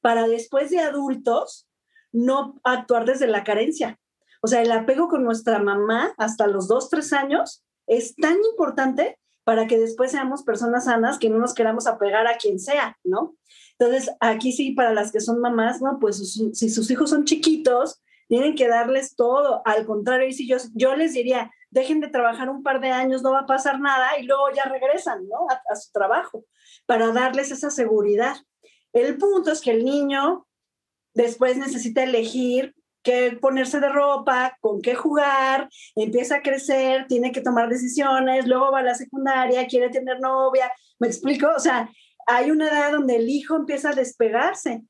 [0.00, 1.68] para después de adultos
[2.10, 3.98] no actuar desde la carencia.
[4.40, 9.18] O sea, el apego con nuestra mamá hasta los dos, tres años es tan importante
[9.44, 13.36] para que después seamos personas sanas que no nos queramos apegar a quien sea, ¿no?
[13.78, 15.98] Entonces, aquí sí, para las que son mamás, ¿no?
[15.98, 16.18] Pues
[16.52, 19.60] si sus hijos son chiquitos, tienen que darles todo.
[19.64, 23.32] Al contrario, y si yo, les diría, dejen de trabajar un par de años, no
[23.32, 25.48] va a pasar nada y luego ya regresan, ¿no?
[25.68, 26.44] A, su trabajo,
[26.86, 28.36] para darles esa seguridad.
[28.92, 30.46] El punto es que el niño
[31.12, 37.40] después necesita elegir qué ponerse de ropa, con qué jugar, empieza a crecer, tiene que
[37.40, 41.48] tomar decisiones, luego va a la secundaria, quiere tener novia, ¿me explico?
[41.56, 41.90] O sea,
[42.26, 44.82] hay una edad donde el hijo empieza a despegarse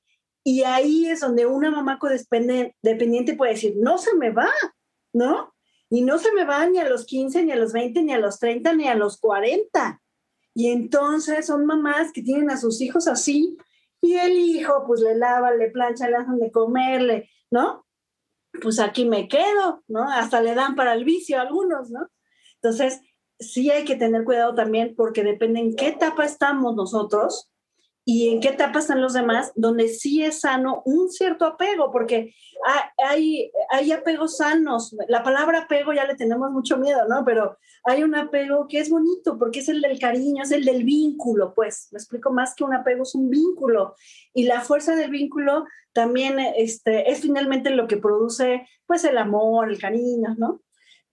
[0.44, 4.50] y ahí es donde una mamá codependiente puede decir, no se me va,
[5.12, 5.54] ¿no?
[5.88, 8.18] Y no se me va ni a los 15, ni a los 20, ni a
[8.18, 10.00] los 30, ni a los 40.
[10.54, 13.56] Y entonces son mamás que tienen a sus hijos así
[14.00, 17.84] y el hijo pues le lava, le plancha, le hacen de comerle, ¿no?
[18.62, 20.08] Pues aquí me quedo, ¿no?
[20.08, 22.08] Hasta le dan para el vicio a algunos, ¿no?
[22.56, 23.00] Entonces,
[23.38, 27.50] sí hay que tener cuidado también porque depende en qué etapa estamos nosotros
[28.04, 32.34] y en qué etapa están los demás, donde sí es sano un cierto apego, porque
[32.96, 34.96] hay, hay apegos sanos.
[35.08, 37.24] La palabra apego ya le tenemos mucho miedo, ¿no?
[37.24, 40.84] Pero hay un apego que es bonito, porque es el del cariño, es el del
[40.84, 41.88] vínculo, pues.
[41.92, 43.94] Me explico más que un apego, es un vínculo.
[44.32, 49.70] Y la fuerza del vínculo también este, es finalmente lo que produce, pues, el amor,
[49.70, 50.62] el cariño, ¿no?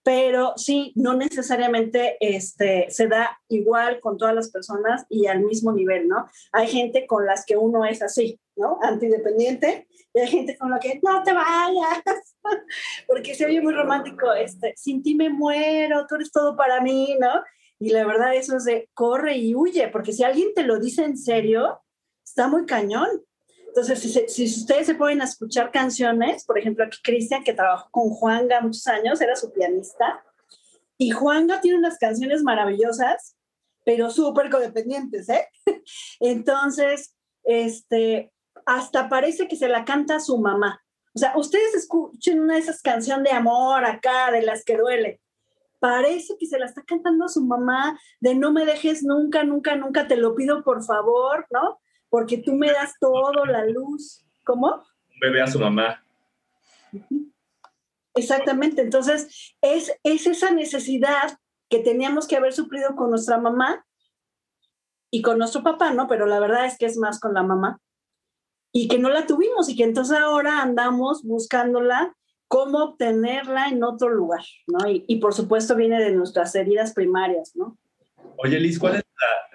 [0.08, 5.70] Pero sí, no necesariamente este, se da igual con todas las personas y al mismo
[5.70, 6.26] nivel, ¿no?
[6.50, 8.78] Hay gente con las que uno es así, ¿no?
[8.80, 12.02] Antidependiente, y hay gente con la que no te vayas,
[13.06, 17.14] porque se oye muy romántico, este, sin ti me muero, tú eres todo para mí,
[17.20, 17.42] ¿no?
[17.78, 21.04] Y la verdad eso es de corre y huye, porque si alguien te lo dice
[21.04, 21.82] en serio,
[22.24, 23.08] está muy cañón.
[23.78, 28.60] Entonces, si, ustedes se pueden escuchar canciones, por ejemplo, aquí Cristian, que trabajó con Juanga
[28.60, 30.24] muchos años, era su pianista,
[30.96, 33.36] y Juanga tiene unas canciones maravillosas,
[33.84, 35.46] pero súper codependientes, ¿eh?
[36.20, 37.14] Entonces,
[37.44, 38.32] este,
[38.66, 40.82] hasta parece que se la canta a su mamá.
[41.14, 45.20] O sea, ustedes escuchen una de esas canciones de amor acá, de las que duele.
[45.78, 49.76] Parece que se la está cantando a su mamá, de no me dejes nunca, nunca,
[49.76, 51.78] nunca, te lo pido por favor, ¿no?
[52.10, 54.24] Porque tú me das todo, la luz.
[54.44, 54.84] ¿Cómo?
[55.12, 56.02] Un bebé a su mamá.
[58.14, 61.38] Exactamente, entonces es, es esa necesidad
[61.68, 63.86] que teníamos que haber suplido con nuestra mamá
[65.10, 66.08] y con nuestro papá, ¿no?
[66.08, 67.80] Pero la verdad es que es más con la mamá
[68.72, 72.14] y que no la tuvimos y que entonces ahora andamos buscándola,
[72.48, 74.90] cómo obtenerla en otro lugar, ¿no?
[74.90, 77.78] Y, y por supuesto viene de nuestras heridas primarias, ¿no?
[78.40, 79.02] Oye, Liz, ¿cuál es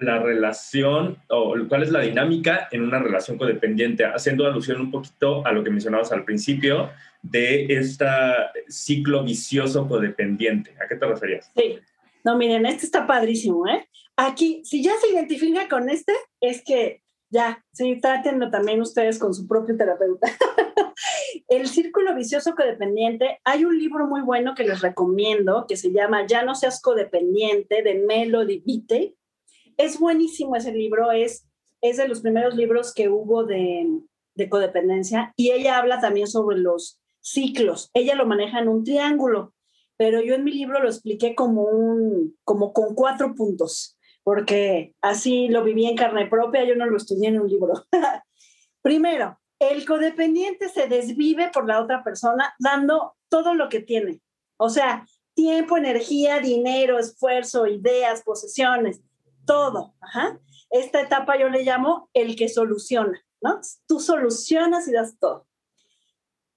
[0.00, 4.04] la, relación o cuál es la dinámica en una relación codependiente?
[4.04, 6.90] Haciendo alusión un poquito a lo que mencionabas al principio
[7.22, 8.06] de este
[8.68, 10.74] ciclo vicioso codependiente.
[10.84, 11.50] ¿A qué te referías?
[11.56, 11.78] Sí.
[12.24, 13.88] No, miren, este está padrísimo, ¿eh?
[14.16, 19.34] Aquí, si ya se identifica con este, es que ya, sí, trátenlo también ustedes con
[19.34, 20.28] su propio terapeuta.
[21.48, 26.26] El círculo vicioso codependiente, hay un libro muy bueno que les recomiendo que se llama
[26.26, 29.16] Ya no seas codependiente de Melody Vite.
[29.76, 31.48] Es buenísimo ese libro, es,
[31.80, 33.88] es de los primeros libros que hubo de,
[34.34, 37.90] de codependencia y ella habla también sobre los ciclos.
[37.94, 39.54] Ella lo maneja en un triángulo,
[39.96, 45.48] pero yo en mi libro lo expliqué como un como con cuatro puntos, porque así
[45.48, 47.72] lo viví en carne propia, yo no lo estudié en un libro.
[48.82, 49.38] Primero,
[49.70, 54.20] el codependiente se desvive por la otra persona dando todo lo que tiene.
[54.56, 59.00] O sea, tiempo, energía, dinero, esfuerzo, ideas, posesiones,
[59.44, 59.94] todo.
[60.70, 63.60] Esta etapa yo le llamo el que soluciona, ¿no?
[63.86, 65.46] Tú solucionas y das todo.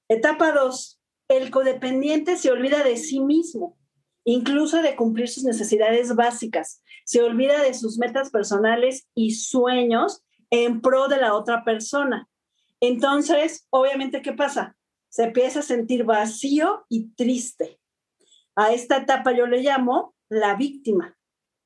[0.08, 3.78] Etapa dos, el codependiente se olvida de sí mismo,
[4.24, 6.82] incluso de cumplir sus necesidades básicas.
[7.06, 12.30] Se olvida de sus metas personales y sueños en pro de la otra persona.
[12.82, 14.76] Entonces, obviamente, ¿qué pasa?
[15.10, 17.80] Se empieza a sentir vacío y triste.
[18.56, 21.18] A esta etapa yo le llamo la víctima.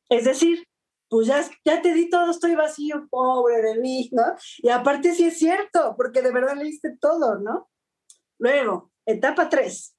[0.10, 0.68] Es decir,
[1.10, 4.24] pues ya, ya te di todo, estoy vacío, pobre de mí, ¿no?
[4.60, 7.70] Y aparte sí es cierto, porque de verdad le diste todo, ¿no?
[8.38, 9.96] Luego, etapa tres.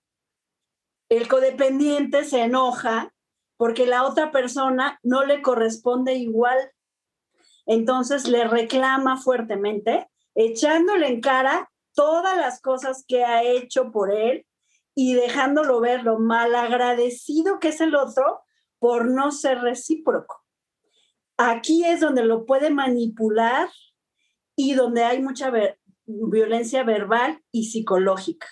[1.08, 3.14] El codependiente se enoja
[3.58, 6.58] porque la otra persona no le corresponde igual.
[7.66, 14.47] Entonces le reclama fuertemente echándole en cara todas las cosas que ha hecho por él
[14.95, 18.43] y dejándolo ver lo malagradecido que es el otro
[18.78, 20.43] por no ser recíproco.
[21.37, 23.68] Aquí es donde lo puede manipular
[24.57, 25.51] y donde hay mucha
[26.07, 28.47] violencia verbal y psicológica.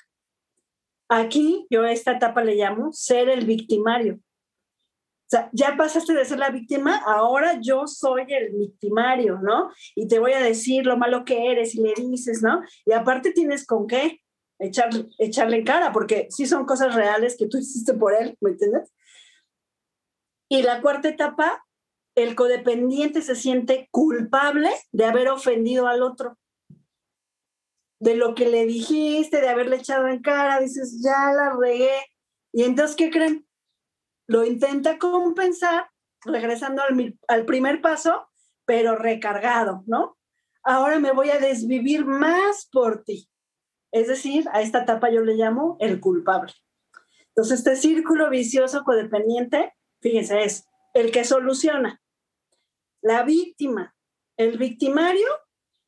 [1.08, 4.20] Aquí yo a esta etapa le llamo ser el victimario.
[5.30, 9.70] Sea, ya pasaste de ser la víctima, ahora yo soy el victimario, ¿no?
[9.94, 12.62] Y te voy a decir lo malo que eres y le dices, ¿no?
[12.84, 14.20] Y aparte tienes con qué
[14.58, 18.92] echarle en cara, porque sí son cosas reales que tú hiciste por él, ¿me entiendes?
[20.48, 21.64] Y la cuarta etapa,
[22.16, 26.36] el codependiente se siente culpable de haber ofendido al otro.
[28.00, 31.92] De lo que le dijiste, de haberle echado en cara, dices, ya la regué.
[32.52, 33.46] Y entonces, ¿qué creen?
[34.30, 35.90] Lo intenta compensar
[36.24, 36.82] regresando
[37.26, 38.28] al, primer paso,
[38.64, 40.16] pero recargado, ¿no?
[40.62, 43.28] Ahora me voy a desvivir más por ti.
[43.90, 46.52] Es decir, a esta etapa yo le llamo el culpable.
[47.30, 50.64] Entonces, este círculo vicioso codependiente, fíjense, es
[50.94, 52.00] el que soluciona,
[53.02, 53.96] la víctima,
[54.36, 55.26] el victimario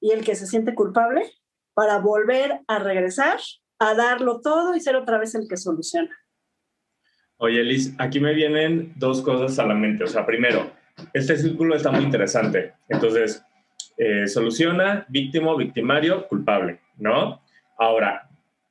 [0.00, 1.32] y el que se siente culpable
[1.74, 3.38] para volver a regresar,
[3.78, 6.18] a darlo todo y ser otra vez el que soluciona.
[7.44, 10.04] Oye, Liz, aquí me vienen dos cosas a la mente.
[10.04, 10.70] O sea, primero,
[11.12, 12.74] este círculo está muy interesante.
[12.88, 13.44] Entonces,
[13.98, 17.42] eh, soluciona, víctima, victimario, culpable, ¿no?
[17.76, 18.28] Ahora,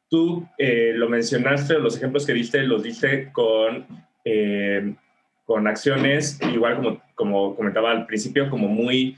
[0.10, 3.86] tú eh, lo mencionaste, los ejemplos que diste los diste con,
[4.24, 4.96] eh,
[5.44, 9.18] con acciones, igual como, como comentaba al principio, como muy,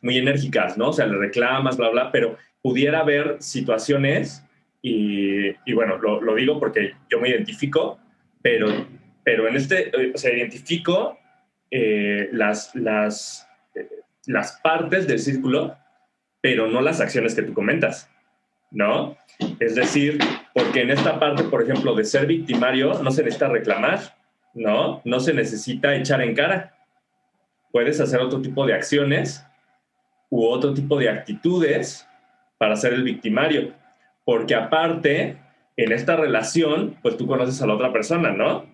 [0.00, 0.88] muy enérgicas, ¿no?
[0.88, 4.42] O sea, le reclamas, bla, bla, pero pudiera haber situaciones,
[4.80, 7.98] y, y bueno, lo, lo, digo porque yo me identifico,
[8.42, 8.86] pero,
[9.24, 11.18] pero en este, o sea, identifico
[11.70, 13.48] las, las
[14.26, 15.76] las partes del círculo,
[16.40, 18.10] pero no las acciones que tú comentas,
[18.70, 19.16] ¿no?
[19.58, 20.18] Es decir,
[20.54, 24.16] porque en esta parte, por ejemplo, de ser victimario, no se necesita reclamar,
[24.54, 25.00] ¿no?
[25.04, 26.74] No se necesita echar en cara.
[27.70, 29.44] Puedes hacer otro tipo de acciones
[30.30, 32.06] u otro tipo de actitudes
[32.58, 33.72] para ser el victimario,
[34.24, 35.36] porque aparte,
[35.76, 38.66] en esta relación, pues tú conoces a la otra persona, ¿no?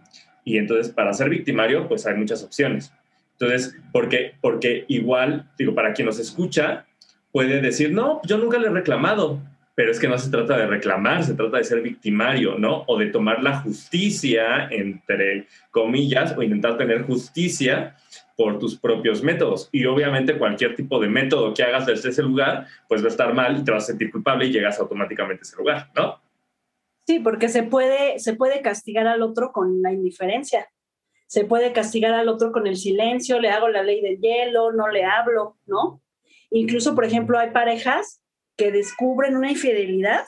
[0.44, 2.92] Y entonces, para ser victimario, pues hay muchas opciones.
[3.32, 6.86] Entonces, porque, porque igual, digo, para quien nos escucha,
[7.30, 9.40] puede decir, no, yo nunca le he reclamado,
[9.74, 12.82] pero es que no se trata de reclamar, se trata de ser victimario, ¿no?
[12.88, 17.94] O de tomar la justicia, entre comillas, o intentar tener justicia
[18.36, 19.68] por tus propios métodos.
[19.70, 23.32] Y obviamente cualquier tipo de método que hagas desde ese lugar, pues va a estar
[23.34, 26.20] mal y te vas a sentir culpable y llegas automáticamente a ese lugar, ¿no?
[27.08, 30.68] Sí, porque se puede, se puede castigar al otro con la indiferencia
[31.28, 34.88] se puede castigar al otro con el silencio, le hago la ley del hielo, no
[34.88, 36.02] le hablo, ¿no?
[36.50, 38.22] Incluso, por ejemplo, hay parejas
[38.56, 40.24] que descubren una infidelidad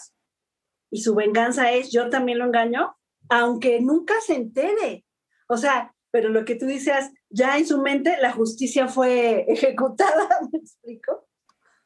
[0.90, 2.96] y su venganza es yo también lo engaño,
[3.30, 5.06] aunque nunca se entere.
[5.48, 10.28] O sea, pero lo que tú dices, ya en su mente la justicia fue ejecutada,
[10.52, 11.26] ¿me explico?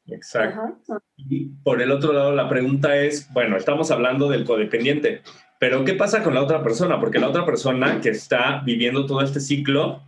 [0.07, 1.01] Exacto.
[1.17, 5.23] Y por el otro lado, la pregunta es, bueno, estamos hablando del codependiente,
[5.59, 7.01] pero ¿qué pasa con la otra persona?
[7.01, 10.03] Porque la otra persona que está viviendo todo este ciclo,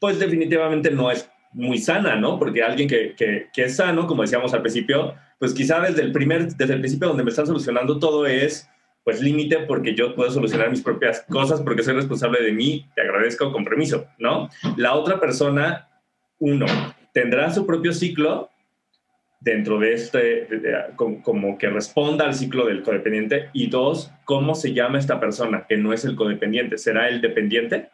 [0.00, 2.38] pues definitivamente no es muy sana, ¿no?
[2.38, 6.48] Porque alguien que, que, es sano, como decíamos al principio, pues quizá desde el primer,
[6.54, 8.68] desde el principio donde me están solucionando todo es,
[9.04, 13.02] pues límite porque yo puedo solucionar mis propias cosas porque soy responsable de mí, te
[13.02, 14.48] agradezco con permiso, ¿no?
[14.76, 15.88] La otra persona,
[16.38, 16.66] uno,
[17.12, 18.50] tendrá su propio ciclo
[19.40, 20.48] dentro de este,
[20.96, 23.50] como, que responda al ciclo del codependiente.
[23.52, 26.78] Y dos, ¿cómo se llama esta persona que no es el codependiente?
[26.78, 27.90] ¿Será el dependiente?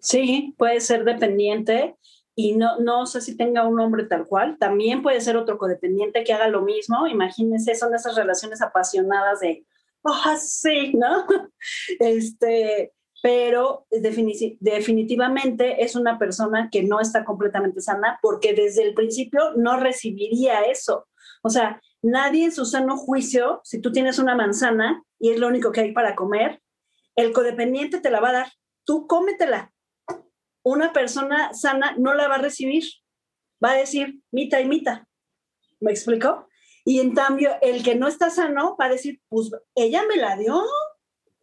[0.00, 1.96] Sí, puede ser dependiente
[2.34, 4.56] y no, no sé si tenga un nombre tal cual.
[4.58, 7.06] También puede ser otro codependiente que haga lo mismo.
[7.06, 9.64] Imagínense, son esas relaciones apasionadas de,
[10.02, 11.26] oh, sí, ¿no?
[11.98, 12.92] Este,
[13.22, 19.78] pero definitivamente es una persona que no está completamente sana porque desde el principio no
[19.78, 21.08] recibiría eso.
[21.42, 25.48] O sea, nadie en su sano juicio, si tú tienes una manzana y es lo
[25.48, 26.60] único que hay para comer,
[27.16, 28.52] el codependiente te la va a dar,
[28.84, 29.72] tú cómetela.
[30.62, 32.84] Una persona sana no la va a recibir,
[33.64, 35.08] va a decir mita y mita.
[35.80, 36.48] ¿Me explico?
[36.84, 40.36] Y en cambio, el que no está sano va a decir, pues ella me la
[40.36, 40.62] dio,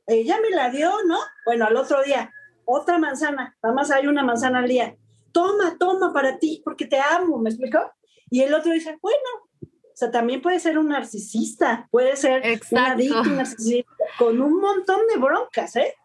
[0.08, 1.18] ella me la dio, ¿no?
[1.46, 2.32] Bueno, al otro día,
[2.66, 4.96] otra manzana, nada más hay una manzana al día.
[5.32, 7.80] Toma, toma para ti, porque te amo, ¿me explicó?
[8.30, 9.30] Y el otro dice, bueno,
[9.62, 12.42] o sea, también puede ser un narcisista, puede ser
[12.72, 15.96] una adicto narcisista, con un montón de broncas, ¿eh?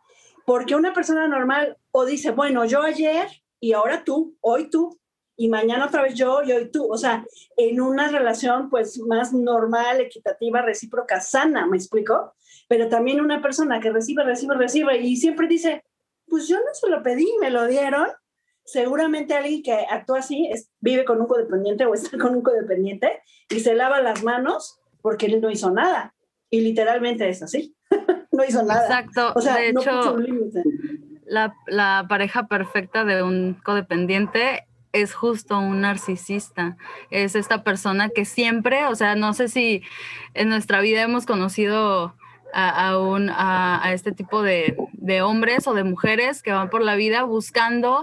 [0.44, 3.28] Porque una persona normal o dice, bueno, yo ayer
[3.60, 4.98] y ahora tú, hoy tú,
[5.36, 6.90] y mañana otra vez yo y hoy tú.
[6.90, 7.24] O sea,
[7.56, 12.34] en una relación pues más normal, equitativa, recíproca, sana, ¿me explico?
[12.68, 15.82] Pero también una persona que recibe, recibe, recibe y siempre dice,
[16.26, 18.08] pues yo no se lo pedí, me lo dieron.
[18.64, 23.22] Seguramente alguien que actúa así es, vive con un codependiente o está con un codependiente
[23.48, 26.14] y se lava las manos porque él no hizo nada.
[26.50, 27.74] Y literalmente es así.
[28.32, 28.82] no hizo nada.
[28.82, 29.32] Exacto.
[29.34, 30.16] O sea, de hecho,
[31.24, 36.76] la, la pareja perfecta de un codependiente es justo un narcisista.
[37.10, 39.82] Es esta persona que siempre, o sea, no sé si
[40.34, 42.14] en nuestra vida hemos conocido
[42.52, 46.96] a, a, a, este tipo de, de, hombres o de mujeres que van por la
[46.96, 48.02] vida buscando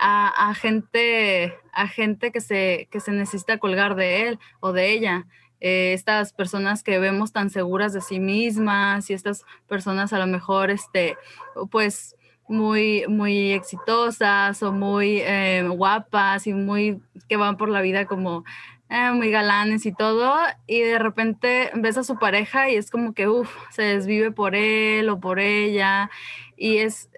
[0.00, 5.26] a, gente, a gente que, se, que se necesita colgar de él o de ella.
[5.60, 10.26] Eh, estas personas que vemos tan seguras de sí mismas y estas personas a lo
[10.26, 11.16] mejor, este,
[11.70, 12.16] pues,
[12.48, 18.44] muy, muy exitosas o muy eh, guapas y muy que van por la vida como
[18.92, 20.34] eh, muy galanes y todo,
[20.66, 24.54] y de repente ves a su pareja y es como que, uff, se desvive por
[24.54, 26.10] él o por ella,
[26.56, 27.08] y es,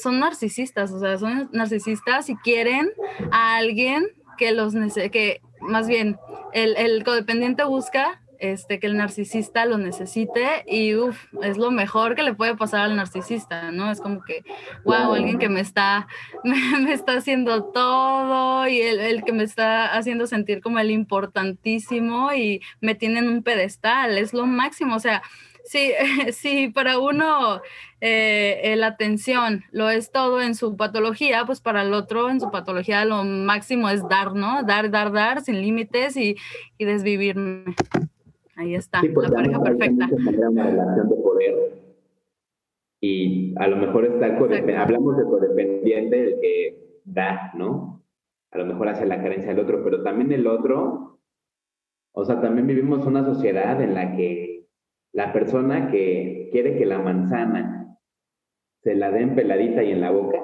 [0.00, 2.90] son narcisistas, o sea, son narcisistas y quieren
[3.32, 4.06] a alguien
[4.38, 4.74] que los,
[5.10, 6.18] que más bien,
[6.52, 12.14] el, el codependiente busca este, que el narcisista lo necesite y uf, es lo mejor
[12.14, 13.90] que le puede pasar al narcisista, ¿no?
[13.90, 14.44] Es como que,
[14.84, 16.06] wow, alguien que me está,
[16.44, 22.32] me, está haciendo todo y el, el, que me está haciendo sentir como el importantísimo
[22.32, 25.22] y me tiene en un pedestal, es lo máximo, o sea,
[25.64, 25.92] sí,
[26.32, 27.60] sí, para uno
[28.00, 32.50] eh, la atención lo es todo en su patología, pues para el otro en su
[32.50, 34.62] patología lo máximo es dar, ¿no?
[34.62, 36.36] Dar, dar, dar sin límites y,
[36.78, 37.74] y desvivirme.
[38.56, 40.08] Ahí está, pues, la pareja perfecta.
[40.10, 41.84] Una relación de poder
[43.06, 44.34] y a lo mejor está
[44.80, 48.02] hablamos de codependiente, el que da, ¿no?
[48.50, 51.20] A lo mejor hace la carencia del otro, pero también el otro,
[52.12, 54.68] o sea, también vivimos una sociedad en la que
[55.12, 57.98] la persona que quiere que la manzana
[58.82, 60.40] se la den peladita y en la boca,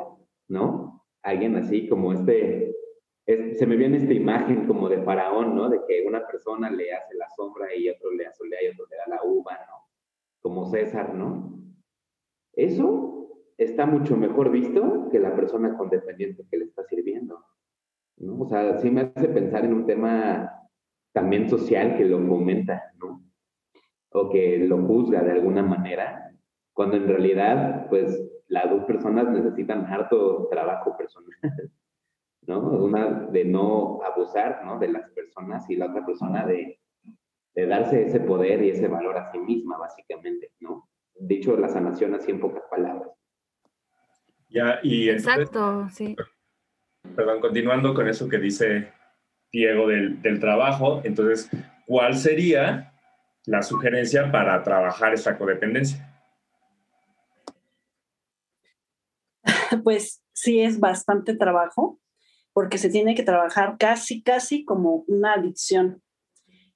[0.49, 1.07] ¿no?
[1.23, 2.70] Alguien así como este
[3.55, 5.69] se me viene esta imagen como de faraón, ¿no?
[5.69, 8.97] De que una persona le hace la sombra y otro le asolea y otro le
[8.97, 9.89] da la uva, ¿no?
[10.41, 11.59] Como César, ¿no?
[12.53, 13.29] Eso
[13.59, 17.45] está mucho mejor visto que la persona con dependiente que le está sirviendo,
[18.17, 18.41] ¿no?
[18.41, 20.51] O sea, sí me hace pensar en un tema
[21.13, 23.23] también social que lo fomenta, ¿no?
[24.13, 26.33] O que lo juzga de alguna manera,
[26.73, 28.19] cuando en realidad, pues,
[28.49, 31.31] las dos personas necesitan harto trabajo personal.
[32.51, 32.59] ¿no?
[32.59, 34.79] Una de no abusar, ¿no?
[34.79, 36.81] De las personas y la otra persona de,
[37.55, 40.91] de darse ese poder y ese valor a sí misma, básicamente, ¿no?
[41.15, 43.09] Dicho la sanación así en pocas palabras.
[44.49, 46.17] Ya, y Exacto, sí.
[47.15, 48.93] Perdón, continuando con eso que dice
[49.53, 51.49] Diego del, del trabajo, entonces,
[51.87, 52.93] ¿cuál sería
[53.47, 56.07] la sugerencia para trabajar esa codependencia?
[59.85, 62.00] Pues sí es bastante trabajo
[62.53, 66.03] porque se tiene que trabajar casi, casi como una adicción.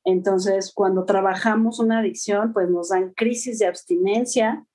[0.04, 4.66] Entonces, cuando trabajamos una adicción, pues nos dan crisis de abstinencia,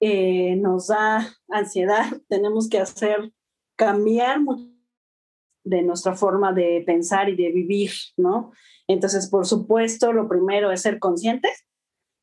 [0.00, 3.32] eh, nos da ansiedad, tenemos que hacer
[3.76, 4.40] cambiar
[5.64, 8.52] de nuestra forma de pensar y de vivir, ¿no?
[8.88, 11.66] Entonces, por supuesto, lo primero es ser conscientes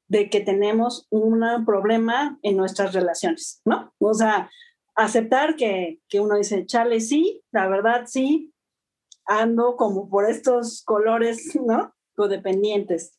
[0.10, 3.94] de que tenemos un problema en nuestras relaciones, ¿no?
[4.00, 4.50] O sea,
[5.00, 8.54] aceptar que, que uno dice, chale, sí, la verdad sí,
[9.26, 11.94] ando como por estos colores, ¿no?
[12.16, 13.18] Codependientes.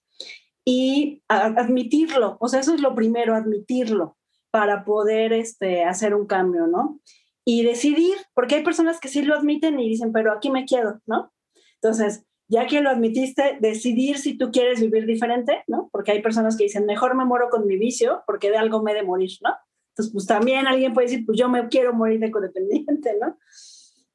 [0.65, 4.19] Y admitirlo, o sea, eso es lo primero, admitirlo
[4.51, 7.01] para poder este, hacer un cambio, ¿no?
[7.45, 11.01] Y decidir, porque hay personas que sí lo admiten y dicen, pero aquí me quedo,
[11.07, 11.33] ¿no?
[11.77, 15.89] Entonces, ya que lo admitiste, decidir si tú quieres vivir diferente, ¿no?
[15.91, 18.93] Porque hay personas que dicen, mejor me muero con mi vicio porque de algo me
[18.93, 19.55] he de morir, ¿no?
[20.01, 23.37] Entonces, pues también alguien puede decir, pues yo me quiero morir de codependiente, ¿no?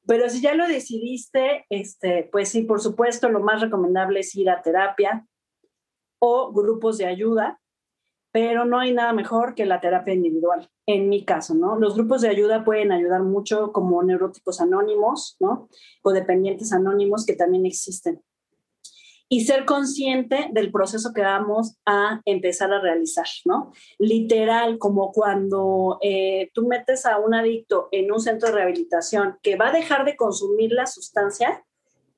[0.08, 4.50] Pero si ya lo decidiste, este, pues sí, por supuesto, lo más recomendable es ir
[4.50, 5.28] a terapia
[6.20, 7.60] o grupos de ayuda,
[8.32, 11.78] pero no hay nada mejor que la terapia individual, en mi caso, ¿no?
[11.78, 15.70] Los grupos de ayuda pueden ayudar mucho como neuróticos anónimos, ¿no?
[16.02, 18.24] Codependientes anónimos que también existen
[19.28, 23.72] y ser consciente del proceso que vamos a empezar a realizar, ¿no?
[23.98, 29.56] Literal, como cuando eh, tú metes a un adicto en un centro de rehabilitación que
[29.56, 31.64] va a dejar de consumir la sustancia,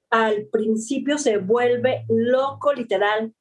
[0.09, 3.33] al principio se vuelve loco, literal,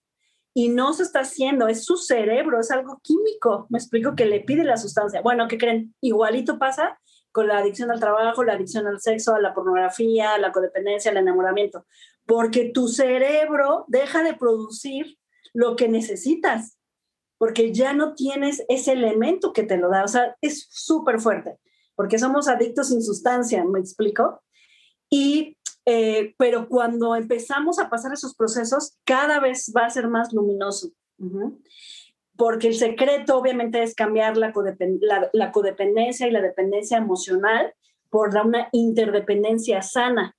[0.54, 4.40] y no se está haciendo, es su cerebro, es algo químico, me explico que le
[4.40, 5.20] pide la sustancia.
[5.20, 5.94] Bueno, ¿qué creen?
[6.00, 6.98] Igualito pasa
[7.36, 11.10] con la adicción al trabajo, la adicción al sexo, a la pornografía, a la codependencia,
[11.10, 11.84] al enamoramiento
[12.26, 15.18] porque tu cerebro deja de producir
[15.54, 16.76] lo que necesitas,
[17.38, 20.04] porque ya no tienes ese elemento que te lo da.
[20.04, 21.58] O sea, es súper fuerte,
[21.94, 24.42] porque somos adictos sin sustancia, ¿me explico?
[25.08, 25.56] Y,
[25.86, 30.90] eh, pero cuando empezamos a pasar esos procesos, cada vez va a ser más luminoso.
[32.36, 34.52] Porque el secreto obviamente es cambiar la,
[35.32, 37.74] la codependencia y la dependencia emocional
[38.10, 40.36] por una interdependencia sana.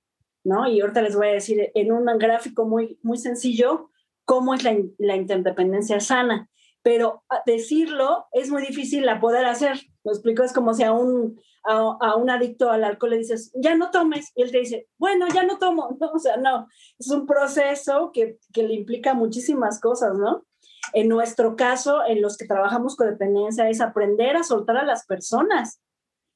[0.68, 3.90] Y ahorita les voy a decir en un gráfico muy, muy sencillo
[4.24, 6.48] cómo es la, interdependencia sana.
[6.82, 9.78] pero decirlo es muy difícil a poder hacer.
[10.04, 13.74] Lo explico, es como si a un, a, un adicto al alcohol le dices, ya
[13.74, 16.66] no tomes, y él te dice, bueno, ya no tomo, no, o sea, no,
[16.98, 20.46] es un proceso que, que le implica muchísimas cosas, ¿no?
[20.92, 25.06] En nuestro caso, en los que trabajamos con dependencia, es aprender a soltar a las
[25.06, 25.80] personas.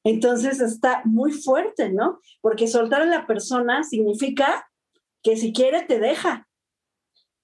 [0.03, 2.19] Entonces está muy fuerte, ¿no?
[2.41, 4.67] Porque soltar a la persona significa
[5.21, 6.47] que si quiere te deja.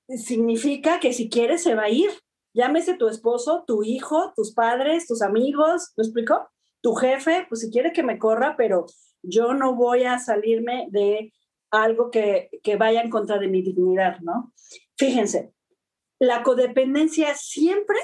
[0.09, 2.09] Significa que si quiere se va a ir.
[2.53, 6.49] Llámese tu esposo, tu hijo, tus padres, tus amigos, ¿me explico?
[6.81, 8.87] Tu jefe, pues si quiere que me corra, pero
[9.21, 11.31] yo no voy a salirme de
[11.71, 14.51] algo que, que vaya en contra de mi dignidad, ¿no?
[14.97, 15.53] Fíjense,
[16.19, 17.97] la codependencia siempre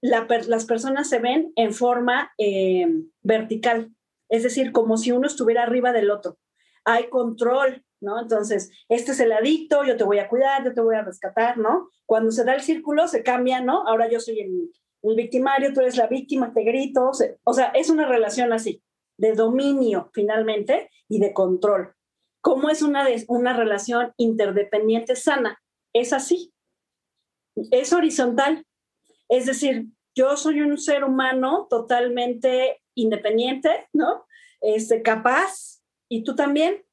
[0.00, 2.86] las personas se ven en forma eh,
[3.22, 3.90] vertical,
[4.28, 6.38] es decir, como si uno estuviera arriba del otro.
[6.84, 8.20] Hay control, ¿no?
[8.20, 11.58] Entonces, este es el adicto, yo te voy a cuidar, yo te voy a rescatar,
[11.58, 11.90] ¿no?
[12.06, 13.86] Cuando se da el círculo, se cambia, ¿no?
[13.86, 14.70] Ahora yo soy el,
[15.16, 17.10] victimario, tú eres la víctima, te grito,
[17.44, 18.82] o sea, es una relación así,
[19.16, 21.94] de dominio finalmente y de control.
[22.40, 25.60] ¿Cómo es una, una relación interdependiente sana?
[25.92, 26.52] Es así,
[27.70, 28.64] es horizontal.
[29.28, 34.26] Es decir, yo soy un ser humano totalmente independiente, ¿no?
[34.60, 36.84] Este, capaz, y tú también.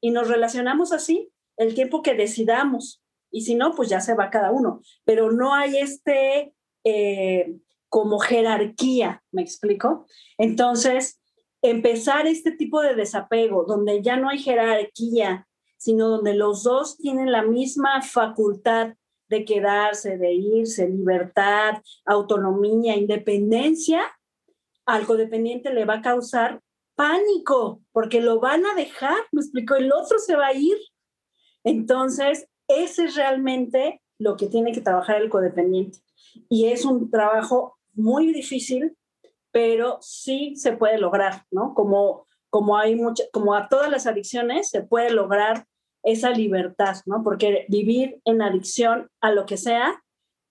[0.00, 3.02] Y nos relacionamos así el tiempo que decidamos.
[3.30, 4.82] Y si no, pues ya se va cada uno.
[5.04, 6.54] Pero no hay este
[6.84, 7.56] eh,
[7.88, 10.06] como jerarquía, ¿me explico?
[10.38, 11.20] Entonces,
[11.60, 17.32] empezar este tipo de desapego, donde ya no hay jerarquía, sino donde los dos tienen
[17.32, 18.94] la misma facultad
[19.30, 24.02] de quedarse, de irse, libertad, autonomía, independencia,
[24.84, 26.60] al codependiente le va a causar
[26.96, 30.76] pánico, porque lo van a dejar, me explico, el otro se va a ir.
[31.62, 36.00] Entonces, ese es realmente lo que tiene que trabajar el codependiente.
[36.48, 38.96] Y es un trabajo muy difícil,
[39.52, 41.72] pero sí se puede lograr, ¿no?
[41.74, 45.66] Como, como hay mucha, como a todas las adicciones, se puede lograr
[46.02, 47.22] esa libertad, ¿no?
[47.22, 50.02] Porque vivir en adicción a lo que sea,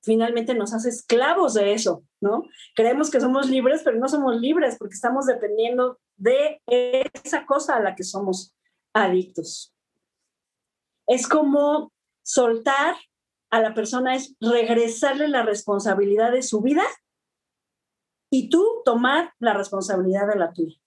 [0.03, 2.43] finalmente nos hace esclavos de eso, ¿no?
[2.75, 7.81] Creemos que somos libres, pero no somos libres porque estamos dependiendo de esa cosa a
[7.81, 8.55] la que somos
[8.93, 9.73] adictos.
[11.07, 11.91] Es como
[12.23, 12.95] soltar
[13.49, 16.83] a la persona, es regresarle la responsabilidad de su vida
[18.31, 20.77] y tú tomar la responsabilidad de la tuya.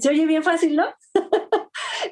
[0.00, 0.86] Se oye bien fácil, ¿no?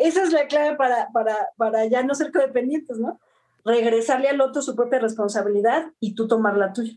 [0.05, 3.19] Esa es la clave para, para, para ya no ser codependientes, ¿no?
[3.65, 6.93] Regresarle al otro su propia responsabilidad y tú tomar la tuya.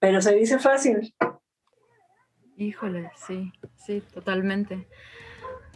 [0.00, 1.14] Pero se dice fácil.
[2.58, 4.86] Híjole, sí, sí, totalmente.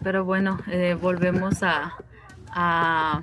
[0.03, 1.97] Pero bueno, eh, volvemos a,
[2.51, 3.23] a,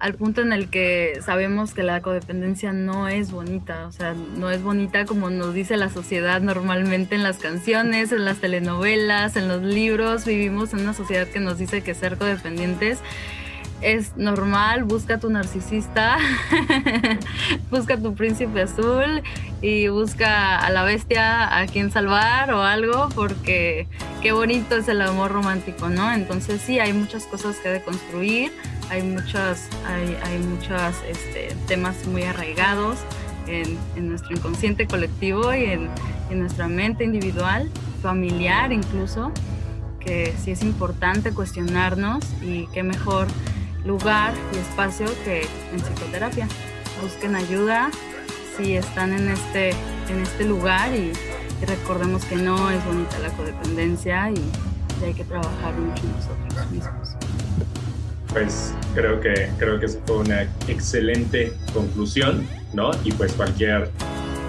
[0.00, 4.50] al punto en el que sabemos que la codependencia no es bonita, o sea, no
[4.50, 9.46] es bonita como nos dice la sociedad normalmente en las canciones, en las telenovelas, en
[9.46, 12.98] los libros, vivimos en una sociedad que nos dice que ser codependientes
[13.80, 16.18] es normal, busca tu narcisista,
[17.70, 19.22] busca tu príncipe azul
[19.62, 23.86] y busca a la bestia a quien salvar o algo, porque
[24.22, 26.12] qué bonito es el amor romántico, ¿no?
[26.12, 28.52] Entonces sí, hay muchas cosas que deconstruir,
[28.90, 32.98] hay muchas, hay, hay muchos este, temas muy arraigados
[33.46, 33.78] en,
[34.08, 35.88] nuestro inconsciente colectivo y en,
[36.30, 37.70] en nuestra mente individual,
[38.02, 39.32] familiar incluso,
[40.00, 43.26] que sí es importante cuestionarnos y qué mejor
[43.84, 46.48] lugar y espacio que en psicoterapia.
[47.02, 47.90] Busquen ayuda
[48.56, 49.70] si están en este,
[50.08, 51.12] en este lugar y,
[51.66, 54.40] recordemos que no es bonita la codependencia y,
[55.04, 57.16] hay que trabajar mucho nosotros mismos.
[58.28, 62.90] Pues creo que, creo que esa fue una excelente conclusión, ¿no?
[63.02, 63.90] Y pues cualquier,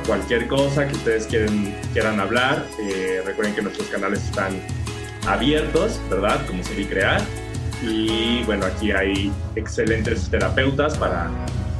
[0.06, 4.62] cualquier cosa que ustedes quieren, quieran hablar, eh, recuerden que nuestros canales están
[5.26, 6.46] abiertos, ¿verdad?
[6.48, 7.22] Como se crear
[7.82, 11.30] y bueno, aquí hay excelentes terapeutas para,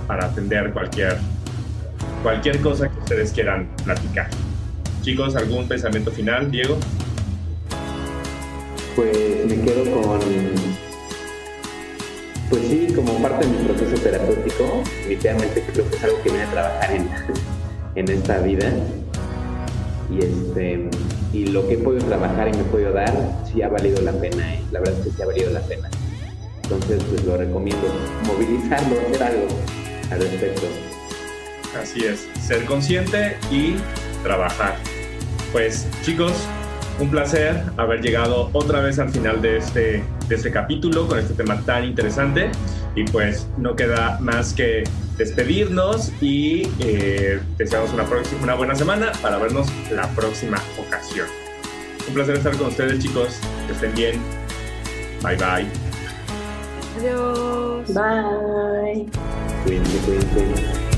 [0.08, 1.18] para atender cualquier,
[2.24, 4.30] cualquier cosa que ustedes quieran platicar.
[5.02, 6.78] Chicos, ¿algún pensamiento final, Diego?
[8.96, 10.20] Pues me quedo con,
[12.50, 16.44] pues sí, como parte de mi proceso terapéutico, definitivamente creo que es algo que viene
[16.44, 17.10] a trabajar en,
[17.96, 18.72] en esta vida.
[20.12, 20.90] Y este
[21.34, 23.14] y lo que he podido trabajar y me he podido dar,
[23.52, 24.62] sí ha valido la pena, ¿eh?
[24.72, 25.90] la verdad es que sí ha valido la pena.
[26.64, 27.88] Entonces, pues lo recomiendo,
[28.26, 29.48] movilizarlo, hacer algo
[30.12, 30.68] al respecto.
[31.80, 33.76] Así es, ser consciente y
[34.24, 34.76] trabajar.
[35.52, 36.34] Pues chicos,
[37.00, 41.34] un placer haber llegado otra vez al final de este, de este capítulo con este
[41.34, 42.52] tema tan interesante.
[42.96, 44.84] Y pues no queda más que
[45.18, 51.28] despedirnos y eh, deseamos una, próxima, una buena semana para vernos la próxima ocasión.
[52.08, 54.22] Un placer estar con ustedes chicos, que estén bien.
[55.22, 55.68] Bye bye.
[57.00, 57.94] Adiós.
[57.94, 59.08] Bye.
[59.64, 60.91] Cuídense, cuídense.